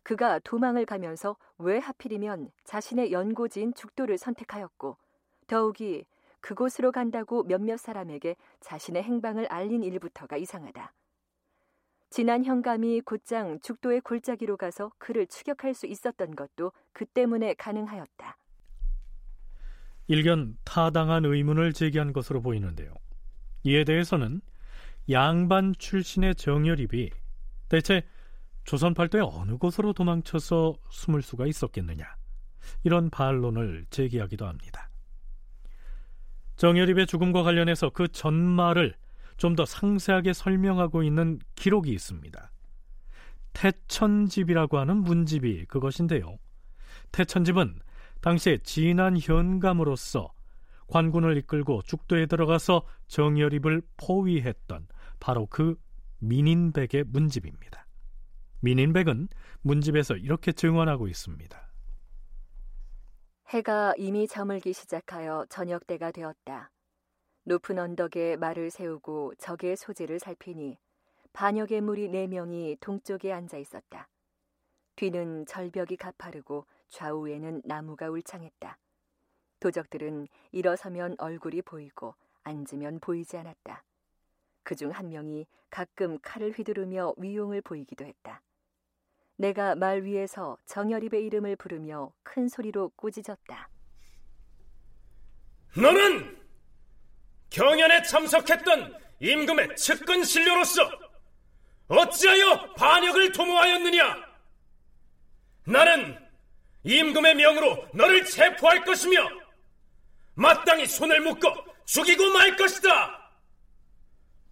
그가 0.02 0.40
도망을 0.40 0.84
가면서 0.84 1.38
왜 1.56 1.78
하필이면 1.78 2.50
자신의 2.64 3.12
연고지인 3.12 3.72
죽도를 3.72 4.18
선택하였고 4.18 4.98
더욱이 5.46 6.04
그곳으로 6.40 6.92
간다고 6.92 7.44
몇몇 7.44 7.78
사람에게 7.78 8.36
자신의 8.60 9.02
행방을 9.02 9.46
알린 9.46 9.82
일부터가 9.82 10.36
이상하다. 10.36 10.92
지난 12.10 12.44
현감이 12.44 13.00
곧장 13.00 13.58
죽도의 13.60 14.02
골짜기로 14.02 14.58
가서 14.58 14.92
그를 14.98 15.26
추격할 15.26 15.72
수 15.72 15.86
있었던 15.86 16.36
것도 16.36 16.72
그 16.92 17.06
때문에 17.06 17.54
가능하였다. 17.54 18.36
일견 20.08 20.58
타당한 20.64 21.24
의문을 21.24 21.72
제기한 21.72 22.12
것으로 22.12 22.42
보이는데요. 22.42 22.92
이에 23.62 23.84
대해서는 23.84 24.42
양반 25.10 25.72
출신의 25.78 26.34
정열입이 26.34 27.10
대체 27.68 28.02
조선 28.64 28.92
팔도의 28.92 29.24
어느 29.24 29.56
곳으로 29.56 29.92
도망쳐서 29.92 30.74
숨을 30.90 31.22
수가 31.22 31.46
있었겠느냐 31.46 32.04
이런 32.84 33.08
반론을 33.10 33.86
제기하기도 33.90 34.46
합니다. 34.46 34.91
정열입의 36.56 37.06
죽음과 37.06 37.42
관련해서 37.42 37.90
그 37.90 38.08
전말을 38.08 38.94
좀 39.36 39.56
더 39.56 39.64
상세하게 39.64 40.32
설명하고 40.34 41.02
있는 41.02 41.40
기록이 41.56 41.90
있습니다. 41.92 42.52
태천집이라고 43.54 44.78
하는 44.78 44.98
문집이 44.98 45.66
그것인데요. 45.66 46.38
태천집은 47.10 47.80
당시에 48.20 48.58
진한 48.58 49.18
현감으로서 49.18 50.32
관군을 50.86 51.36
이끌고 51.38 51.82
죽도에 51.82 52.26
들어가서 52.26 52.86
정열입을 53.08 53.82
포위했던 53.96 54.86
바로 55.18 55.46
그 55.46 55.76
민인백의 56.20 57.04
문집입니다. 57.08 57.86
민인백은 58.60 59.28
문집에서 59.62 60.16
이렇게 60.16 60.52
증언하고 60.52 61.08
있습니다. 61.08 61.71
해가 63.52 63.92
이미 63.98 64.26
저물기 64.26 64.72
시작하여 64.72 65.44
저녁 65.50 65.86
때가 65.86 66.10
되었다. 66.10 66.70
높은 67.42 67.78
언덕에 67.78 68.36
말을 68.36 68.70
세우고 68.70 69.34
적의 69.34 69.76
소재를 69.76 70.18
살피니 70.20 70.78
반역의 71.34 71.82
무리 71.82 72.08
네 72.08 72.26
명이 72.26 72.78
동쪽에 72.80 73.30
앉아 73.30 73.58
있었다. 73.58 74.08
뒤는 74.96 75.44
절벽이 75.44 75.98
가파르고 75.98 76.64
좌우에는 76.88 77.60
나무가 77.66 78.08
울창했다. 78.08 78.78
도적들은 79.60 80.28
일어서면 80.52 81.16
얼굴이 81.18 81.60
보이고 81.60 82.14
앉으면 82.44 83.00
보이지 83.00 83.36
않았다. 83.36 83.84
그중 84.62 84.92
한 84.92 85.10
명이 85.10 85.46
가끔 85.68 86.18
칼을 86.22 86.52
휘두르며 86.52 87.12
위용을 87.18 87.60
보이기도 87.60 88.06
했다. 88.06 88.40
내가 89.36 89.74
말 89.74 90.02
위에서 90.02 90.56
정열입의 90.66 91.24
이름을 91.24 91.56
부르며 91.56 92.12
큰 92.22 92.48
소리로 92.48 92.90
꾸짖었다. 92.96 93.68
너는 95.76 96.38
경연에 97.50 98.02
참석했던 98.02 98.98
임금의 99.20 99.76
측근 99.76 100.24
신료로서 100.24 100.82
어찌하여 101.88 102.72
반역을 102.74 103.32
도모하였느냐? 103.32 104.16
나는 105.64 106.18
임금의 106.84 107.34
명으로 107.36 107.88
너를 107.94 108.24
체포할 108.24 108.84
것이며 108.84 109.28
마땅히 110.34 110.86
손을 110.86 111.20
묶어 111.20 111.64
죽이고 111.84 112.30
말 112.30 112.56
것이다. 112.56 113.30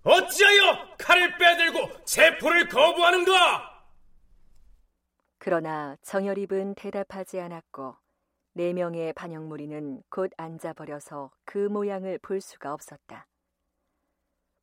어찌하여 0.02 0.96
칼을 0.98 1.38
빼들고 1.38 2.04
체포를 2.04 2.68
거부하는가? 2.68 3.69
그러나 5.43 5.97
정열입은 6.03 6.74
대답하지 6.74 7.41
않았고 7.41 7.97
네 8.53 8.74
명의 8.74 9.14
반영무리는 9.14 10.03
곧 10.11 10.30
앉아버려서 10.36 11.30
그 11.47 11.57
모양을 11.57 12.18
볼 12.18 12.43
수가 12.43 12.74
없었다. 12.74 13.26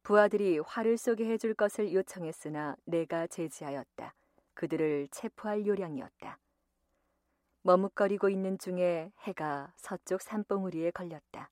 부하들이 0.04 0.60
화를 0.60 1.00
쏘게 1.00 1.26
해줄 1.26 1.56
것을 1.56 1.92
요청했으나 1.94 2.76
내가 2.86 3.26
제지하였다. 3.26 4.14
그들을 4.54 5.08
체포할 5.10 5.66
요량이었다. 5.66 6.38
머뭇거리고 7.64 8.30
있는 8.30 8.60
중에 8.60 9.12
해가 9.22 9.74
서쪽 9.78 10.22
산봉우리에 10.22 10.92
걸렸다. 10.92 11.50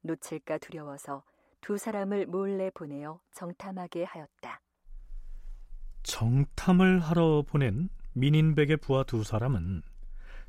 놓칠까 0.00 0.58
두려워서 0.58 1.22
두 1.60 1.78
사람을 1.78 2.26
몰래 2.26 2.70
보내어 2.70 3.20
정탐하게 3.32 4.02
하였다. 4.02 4.60
정탐을 6.02 6.98
하러 6.98 7.44
보낸 7.46 7.88
민인백의 8.12 8.78
부하 8.78 9.04
두 9.04 9.22
사람은 9.22 9.82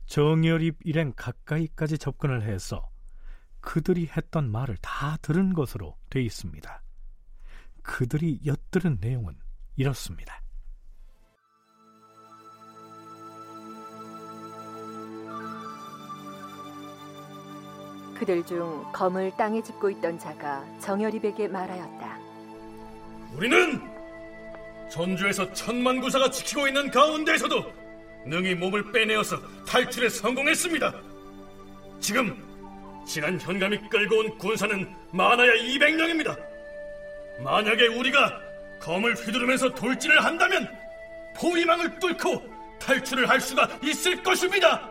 정열입 0.06 0.78
일행 0.84 1.14
가까이까지 1.16 1.98
접근을 1.98 2.44
해서 2.44 2.90
그들이 3.60 4.08
했던 4.08 4.52
말을 4.52 4.78
다 4.82 5.18
들은 5.22 5.54
것으로 5.54 5.98
돼 6.10 6.22
있습니다. 6.22 6.82
그들이 7.84 8.42
엿들은 8.46 8.98
내용은 9.00 9.36
이렇습니다. 9.76 10.42
그들 18.16 18.46
중 18.46 18.84
검을 18.92 19.36
땅에 19.36 19.64
짚고 19.64 19.90
있던 19.92 20.20
자가 20.20 20.64
정열입에게 20.80 21.48
말하였다. 21.48 22.20
우리는 23.36 23.91
전주에서 24.92 25.52
천만 25.54 26.02
구사가 26.02 26.30
지키고 26.30 26.68
있는 26.68 26.92
가운데에서도 26.92 27.74
능히 28.26 28.54
몸을 28.54 28.92
빼내어서 28.92 29.40
탈출에 29.66 30.10
성공했습니다. 30.10 30.94
지금 32.02 32.36
지난 33.08 33.40
현감이 33.40 33.78
끌고 33.90 34.18
온 34.18 34.38
군사는 34.38 34.94
많아야 35.14 35.54
200명입니다. 35.54 36.38
만약에 37.40 37.88
우리가 37.88 38.40
검을 38.82 39.16
휘두르면서 39.16 39.74
돌진을 39.74 40.24
한다면 40.24 40.70
포위망을 41.38 41.98
뚫고 42.00 42.44
탈출을 42.80 43.30
할 43.30 43.40
수가 43.40 43.70
있을 43.82 44.22
것입니다. 44.22 44.90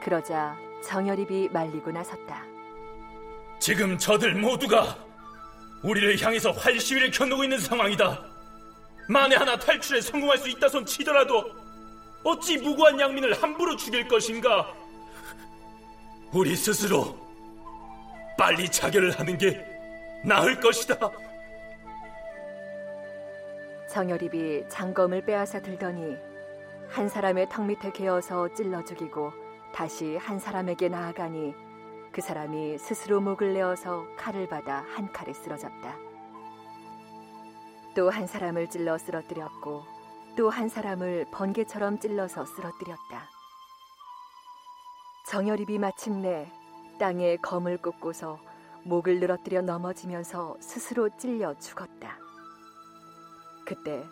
그러자 0.00 0.56
정열입이 0.84 1.48
말리고 1.52 1.90
나섰다. 1.90 2.44
지금 3.58 3.98
저들 3.98 4.34
모두가 4.34 4.96
우리를 5.82 6.20
향해서 6.20 6.52
활시위를 6.52 7.10
켜놓고 7.10 7.44
있는 7.44 7.58
상황이다. 7.58 8.31
만에 9.08 9.36
하나 9.36 9.58
탈출에 9.58 10.00
성공할 10.00 10.38
수 10.38 10.48
있다 10.48 10.68
손 10.68 10.86
치더라도 10.86 11.50
어찌 12.24 12.58
무고한 12.58 12.98
양민을 12.98 13.42
함부로 13.42 13.76
죽일 13.76 14.06
것인가? 14.06 14.72
우리 16.32 16.54
스스로 16.54 17.16
빨리 18.38 18.68
자결을 18.70 19.18
하는 19.18 19.36
게 19.36 19.64
나을 20.24 20.58
것이다. 20.60 20.96
정열입이 23.90 24.64
장검을 24.68 25.24
빼앗아 25.26 25.60
들더니 25.60 26.16
한 26.88 27.08
사람의 27.08 27.48
턱 27.50 27.66
밑에 27.66 27.90
개어서 27.92 28.48
찔러 28.54 28.84
죽이고 28.84 29.32
다시 29.74 30.16
한 30.16 30.38
사람에게 30.38 30.88
나아가니 30.88 31.54
그 32.12 32.20
사람이 32.20 32.78
스스로 32.78 33.20
목을 33.20 33.54
내어서 33.54 34.06
칼을 34.16 34.48
받아 34.48 34.84
한 34.94 35.12
칼에 35.12 35.32
쓰러졌다. 35.32 36.11
또 37.94 38.08
한 38.08 38.26
사람을 38.26 38.70
찔러 38.70 38.96
쓰러뜨렸고 38.98 39.84
또 40.36 40.48
한 40.48 40.68
사람을 40.68 41.26
번개처럼 41.30 41.98
찔러서 41.98 42.46
쓰러뜨렸다. 42.46 43.28
정열입이 45.26 45.78
마침내 45.78 46.50
땅에 46.98 47.36
검을 47.36 47.78
꽂고서 47.78 48.38
목을 48.84 49.20
늘어뜨려 49.20 49.62
넘어지면서 49.62 50.56
스스로 50.60 51.10
찔려 51.16 51.58
죽었다. 51.58 52.18
그때 53.66 54.04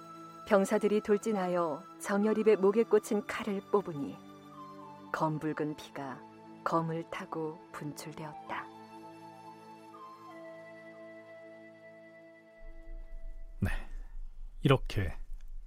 병사들이 0.47 1.03
돌진하여 1.03 1.83
정열입의 2.01 2.57
목에 2.57 2.85
꽂힌 2.85 3.27
칼을 3.27 3.61
뽑으니 3.73 4.17
검붉은 5.13 5.77
피가 5.77 6.21
검을 6.65 7.05
타고 7.11 7.59
분출되었다. 7.73 8.80
이렇게 14.63 15.17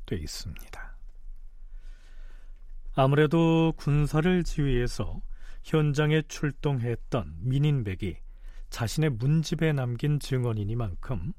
돼 0.06 0.16
있습니다. 0.16 0.98
아무래도 2.96 3.74
군사를 3.76 4.44
지휘해서 4.44 5.22
현장에 5.64 6.22
출동했던 6.24 7.38
민인백이 7.39 8.18
자신의 8.70 9.12
문집에 9.12 9.72
남긴 9.74 10.20
증언이니만큼 10.20 11.34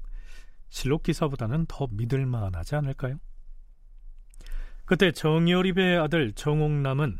실록 0.69 1.03
기사보다는 1.03 1.65
더 1.67 1.87
믿을 1.91 2.25
만하지 2.25 2.75
않을까요? 2.75 3.19
그때 4.85 5.11
정여립의 5.11 5.97
아들 5.97 6.33
정옥남은 6.33 7.17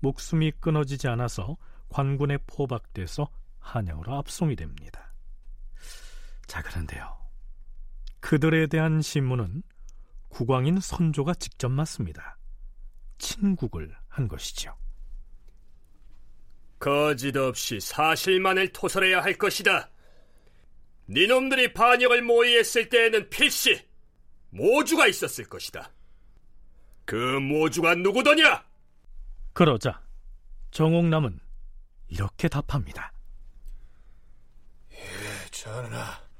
목숨이 0.00 0.52
끊어지지 0.60 1.08
않아서 1.08 1.56
관군에 1.88 2.38
포박돼서 2.46 3.28
한양으로 3.58 4.16
압송이 4.16 4.56
됩니다. 4.56 5.12
자, 6.46 6.62
그런데요. 6.62 7.16
그들에 8.20 8.66
대한 8.66 9.02
신문은 9.02 9.62
국왕인 10.32 10.80
선조가 10.80 11.34
직접 11.34 11.68
맞습니다. 11.68 12.38
친국을 13.18 13.94
한 14.08 14.26
것이죠. 14.28 14.74
거짓 16.78 17.36
없이 17.36 17.78
사실만을 17.78 18.72
토설해야 18.72 19.22
할 19.22 19.34
것이다. 19.34 19.90
니놈들이 21.06 21.74
반역을 21.74 22.22
모의했을 22.22 22.88
때에는 22.88 23.28
필시 23.28 23.86
모주가 24.48 25.06
있었을 25.06 25.44
것이다. 25.44 25.92
그 27.04 27.14
모주가 27.38 27.94
누구더냐? 27.94 28.64
그러자 29.52 30.02
정옥남은 30.70 31.38
이렇게 32.08 32.48
답합니다. 32.48 33.12
예, 34.92 34.98
전하. 35.50 36.31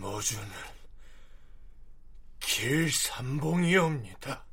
모주는 0.00 0.44
길삼봉이옵니다. 2.40 4.44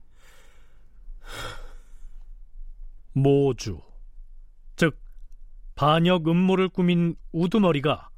모주, 3.13 3.81
즉 4.75 4.99
반역 5.75 6.27
음모를 6.27 6.69
꾸민 6.69 7.15
우두머리가 7.31 8.09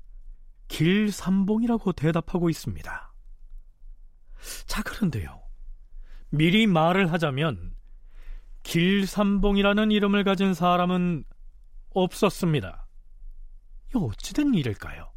길삼봉이라고 0.67 1.93
대답하고 1.93 2.49
있습니다. 2.49 3.13
자, 4.65 4.83
그런데요. 4.83 5.41
미리 6.29 6.67
말을 6.67 7.11
하자면 7.11 7.75
길삼봉이라는 8.63 9.91
이름을 9.91 10.23
가진 10.23 10.53
사람은 10.53 11.23
없었습니다. 11.91 12.87
이 13.95 13.97
어찌된 13.97 14.53
일일까요? 14.53 15.16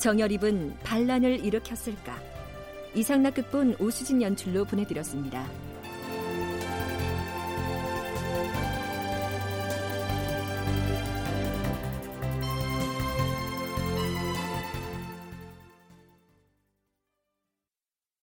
정열입은 0.00 0.76
반란을 0.82 1.44
일으켰을까 1.44 2.18
이상락 2.94 3.34
극본 3.34 3.76
오수진 3.78 4.22
연출로 4.22 4.64
보내드렸습니다. 4.64 5.46